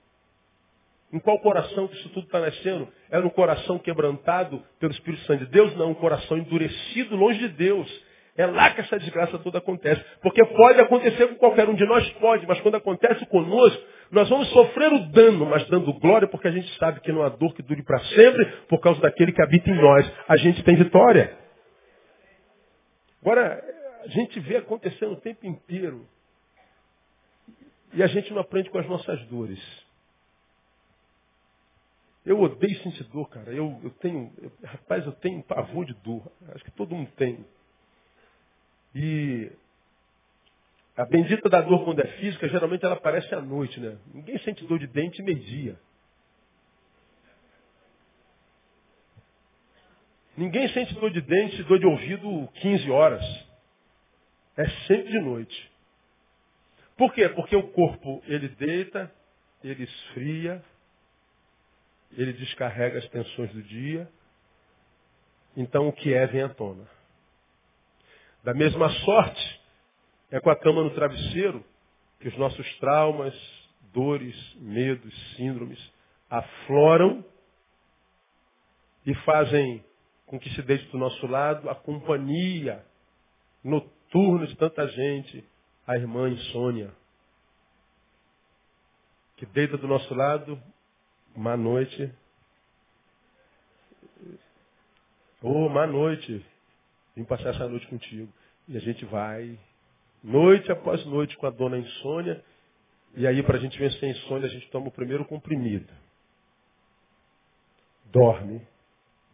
[1.11, 2.86] Em qual coração que isso tudo está nascendo?
[3.11, 5.74] É no coração quebrantado pelo Espírito Santo de Deus?
[5.74, 8.04] Não, um coração endurecido longe de Deus.
[8.36, 10.04] É lá que essa desgraça toda acontece.
[10.20, 14.50] Porque pode acontecer com qualquer um de nós, pode, mas quando acontece conosco, nós vamos
[14.50, 17.62] sofrer o dano, mas dando glória, porque a gente sabe que não há dor que
[17.62, 20.12] dure para sempre, por causa daquele que habita em nós.
[20.28, 21.45] A gente tem vitória.
[23.20, 23.62] Agora,
[24.04, 26.06] a gente vê acontecendo o tempo inteiro.
[27.92, 29.60] E a gente não aprende com as nossas dores.
[32.24, 33.52] Eu odeio sentir dor, cara.
[33.52, 36.22] Eu, eu tenho, eu, rapaz, eu tenho pavor de dor.
[36.54, 37.44] Acho que todo mundo tem.
[38.94, 39.52] E
[40.96, 43.96] a bendita da dor quando é física, geralmente ela aparece à noite, né?
[44.12, 45.78] Ninguém sente dor de dente meio-dia.
[50.37, 53.24] Ninguém sente dor de dente, dor de ouvido 15 horas.
[54.57, 55.72] É sempre de noite.
[56.97, 57.28] Por quê?
[57.30, 59.12] Porque o corpo, ele deita,
[59.62, 60.62] ele esfria,
[62.12, 64.09] ele descarrega as tensões do dia.
[65.57, 66.87] Então o que é vem à tona.
[68.45, 69.61] Da mesma sorte,
[70.30, 71.64] é com a cama no travesseiro
[72.20, 73.34] que os nossos traumas,
[73.93, 75.80] dores, medos, síndromes
[76.28, 77.24] afloram
[79.07, 79.84] e fazem
[80.27, 82.85] com que se deite do nosso lado a companhia
[83.62, 85.45] noturna de tanta gente,
[85.87, 86.93] a irmã insônia,
[89.37, 90.61] que deita do nosso lado
[91.37, 92.12] má noite.
[95.43, 96.45] Ô, oh, má noite.
[97.14, 98.33] Vim passar essa noite contigo.
[98.68, 99.59] E a gente vai,
[100.24, 102.43] noite após noite, com a dona insônia.
[103.14, 105.93] E aí, para a gente vencer a insônia, a gente toma o primeiro comprimido.
[108.07, 108.66] Dorme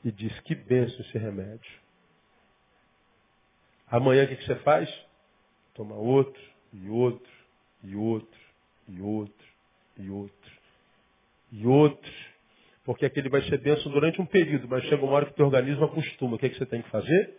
[0.05, 1.71] e diz, que benção esse remédio.
[3.89, 4.89] Amanhã o que, você faz?
[5.75, 6.43] Toma outro,
[6.73, 7.33] e outro,
[7.85, 8.41] e outro,
[8.89, 9.47] e outro,
[9.99, 10.53] e outro,
[11.53, 12.13] e outro.
[12.85, 15.47] Porque aquele vai ser benção durante um período, mas chega uma hora que o teu
[15.47, 16.37] organismo acostuma.
[16.37, 17.39] O que, que você tem que fazer?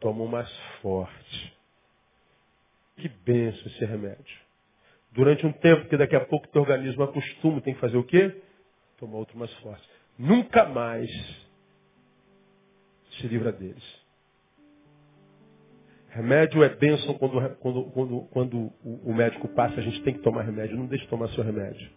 [0.00, 0.50] Toma o mais
[0.80, 1.56] forte.
[2.96, 4.44] Que benção esse remédio.
[5.12, 8.04] Durante um tempo, que daqui a pouco o teu organismo acostuma, tem que fazer o
[8.04, 8.42] quê?
[8.98, 9.88] Tomar outro mais forte.
[10.18, 11.10] Nunca mais
[13.18, 13.84] se livra deles.
[16.08, 20.42] Remédio é bênção quando, quando, quando, quando o médico passa, a gente tem que tomar
[20.42, 20.76] remédio.
[20.76, 21.90] Não deixe de tomar seu remédio.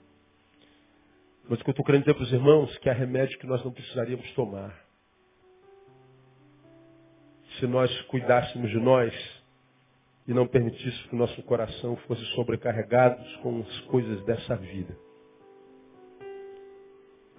[1.47, 3.63] Mas o que eu estou querendo dizer para os irmãos que há remédio que nós
[3.63, 4.75] não precisaríamos tomar.
[7.59, 9.13] Se nós cuidássemos de nós
[10.27, 14.97] e não permitíssemos que o nosso coração fosse sobrecarregado com as coisas dessa vida.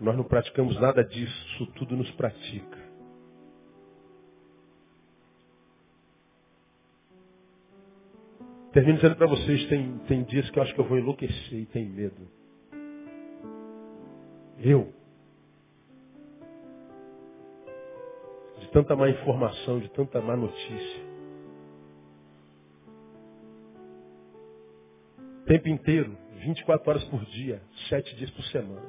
[0.01, 2.88] Nós não praticamos nada disso, isso tudo nos pratica.
[8.79, 11.67] Termino dizendo para vocês, tem, tem dias que eu acho que eu vou enlouquecer e
[11.67, 12.29] tenho medo.
[14.61, 14.95] Eu.
[18.61, 21.09] De tanta má informação, de tanta má notícia.
[25.45, 28.87] tempo inteiro, 24 horas por dia, 7 dias por semana.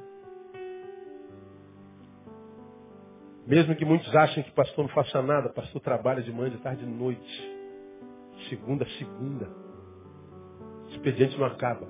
[3.48, 6.86] Mesmo que muitos achem que pastor não faça nada, pastor trabalha de manhã, de tarde,
[6.86, 7.58] de noite.
[8.50, 9.59] Segunda segunda
[11.00, 11.88] expediente não acaba.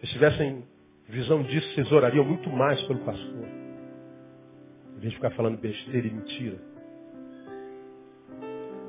[0.00, 0.64] Se tivessem
[1.08, 3.48] visão disso, vocês orariam muito mais pelo pastor.
[4.96, 6.58] Em vez de ficar falando besteira e mentira.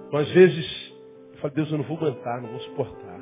[0.07, 0.93] Então, às vezes,
[1.33, 3.19] eu falo, Deus, eu não vou aguentar, não vou suportar.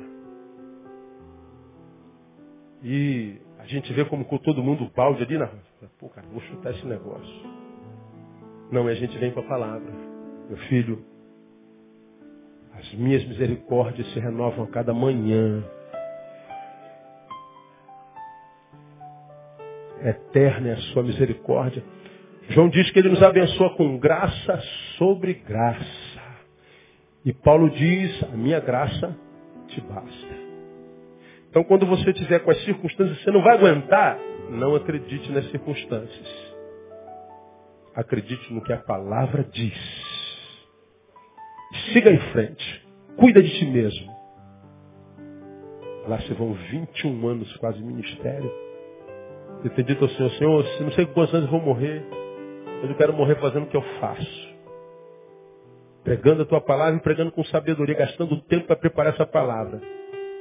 [2.82, 5.48] E a gente vê como com todo mundo o balde ali na
[5.98, 7.42] Pô, cara, vou chutar esse negócio.
[8.70, 9.90] Não, e a gente vem com a palavra.
[10.48, 11.04] Meu filho,
[12.96, 15.62] minhas misericórdias se renovam a cada manhã.
[20.02, 21.82] Eterna é a sua misericórdia.
[22.50, 24.60] João diz que ele nos abençoa com graça
[24.98, 26.22] sobre graça.
[27.24, 29.16] E Paulo diz, a minha graça
[29.68, 30.34] te basta.
[31.48, 34.18] Então quando você tiver com as circunstâncias, você não vai aguentar,
[34.50, 36.54] não acredite nas circunstâncias.
[37.94, 39.78] Acredite no que a palavra diz.
[41.92, 42.83] Siga em frente.
[43.16, 44.12] Cuida de ti mesmo.
[46.08, 48.50] Lá se vão 21 anos quase ministério.
[49.64, 52.04] Eu tenho dito ao Senhor, Senhor, se não sei quantos anos eu vou morrer,
[52.82, 54.54] eu não quero morrer fazendo o que eu faço.
[56.02, 59.80] Pregando a tua palavra e pregando com sabedoria, gastando tempo para preparar essa palavra.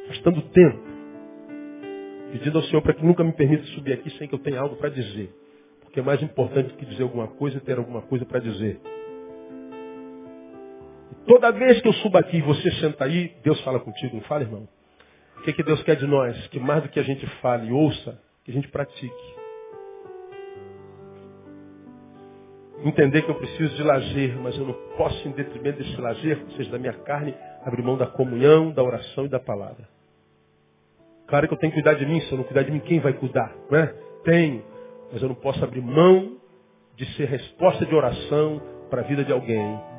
[0.10, 0.84] Gastando tempo.
[2.34, 4.76] Pedindo ao Senhor para que nunca me permita subir aqui sem que eu tenha algo
[4.76, 5.34] para dizer.
[5.82, 8.82] Porque é mais importante que dizer alguma coisa é ter alguma coisa para dizer.
[11.26, 14.44] Toda vez que eu subo aqui e você senta aí, Deus fala contigo, não fala,
[14.44, 14.68] irmão?
[15.38, 16.48] O que, que Deus quer de nós?
[16.48, 19.34] Que mais do que a gente fale e ouça, que a gente pratique.
[22.84, 26.52] Entender que eu preciso de lazer, mas eu não posso, em detrimento desse lazer, ou
[26.58, 29.88] seja, da minha carne, abrir mão da comunhão, da oração e da palavra.
[31.28, 33.00] Claro que eu tenho que cuidar de mim, se eu não cuidar de mim, quem
[33.00, 33.56] vai cuidar?
[33.72, 33.88] Não é?
[34.26, 34.62] Tenho,
[35.12, 36.38] mas eu não posso abrir mão
[36.98, 39.93] de ser resposta de oração para a vida de alguém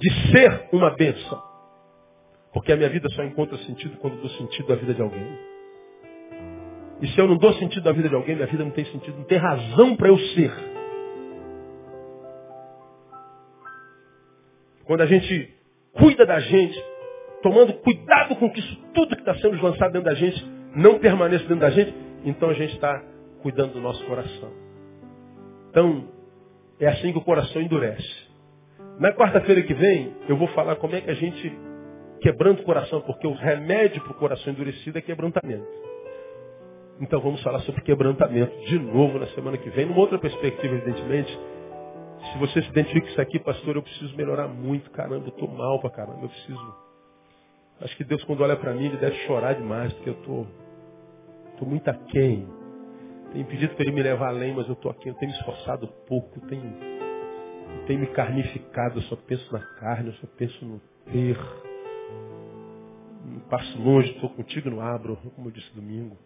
[0.00, 1.42] de ser uma bênção.
[2.52, 5.38] Porque a minha vida só encontra sentido quando dou sentido à vida de alguém.
[7.02, 9.18] E se eu não dou sentido à vida de alguém, minha vida não tem sentido,
[9.18, 10.52] não tem razão para eu ser.
[14.84, 15.54] Quando a gente
[15.92, 16.84] cuida da gente,
[17.42, 20.44] tomando cuidado com que isso tudo que está sendo lançado dentro da gente
[20.74, 21.94] não permaneça dentro da gente,
[22.24, 23.02] então a gente está
[23.42, 24.50] cuidando do nosso coração.
[25.70, 26.08] Então,
[26.80, 28.29] é assim que o coração endurece.
[29.00, 31.58] Na quarta-feira que vem, eu vou falar como é que a gente
[32.20, 35.66] quebrando o coração, porque o remédio para o coração endurecido é quebrantamento.
[37.00, 41.32] Então vamos falar sobre quebrantamento de novo na semana que vem, numa outra perspectiva, evidentemente.
[42.30, 45.48] Se você se identifica com isso aqui, pastor, eu preciso melhorar muito, caramba, eu estou
[45.48, 46.74] mal para caramba, eu preciso.
[47.80, 50.46] Acho que Deus quando olha para mim, ele deve chorar demais, porque eu estou
[51.56, 52.46] tô, tô muito aquém.
[53.32, 56.38] Tenho pedido para ele me levar além, mas eu estou aqui, eu tenho esforçado pouco,
[56.48, 56.99] tenho,
[57.86, 60.80] tenho me carnificado, eu só penso na carne, eu só penso no
[61.12, 61.38] ter.
[63.48, 66.16] Passo longe, estou contigo, não abro, como eu disse domingo.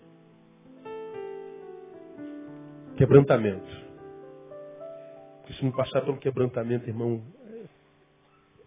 [2.97, 3.84] Quebrantamento.
[5.40, 7.22] Porque se não passar pelo quebrantamento, irmão,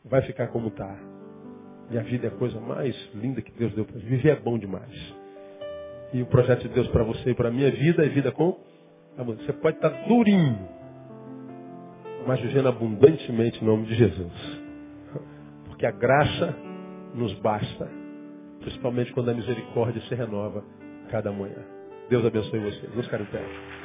[0.04, 0.96] vai ficar como está.
[1.90, 4.30] E a vida é a coisa mais linda que Deus deu para viver.
[4.30, 5.16] é bom demais.
[6.14, 8.58] E o projeto de Deus para você e para a minha vida é vida com.
[9.18, 10.70] Você pode estar tá durinho,
[12.28, 14.60] mas vivendo abundantemente em nome de Jesus.
[15.66, 16.54] Porque a graça
[17.16, 17.90] nos basta,
[18.60, 20.64] principalmente quando a misericórdia se renova
[21.10, 21.64] cada manhã.
[22.10, 22.88] Deus abençoe você.
[22.88, 23.77] Vamos ficar.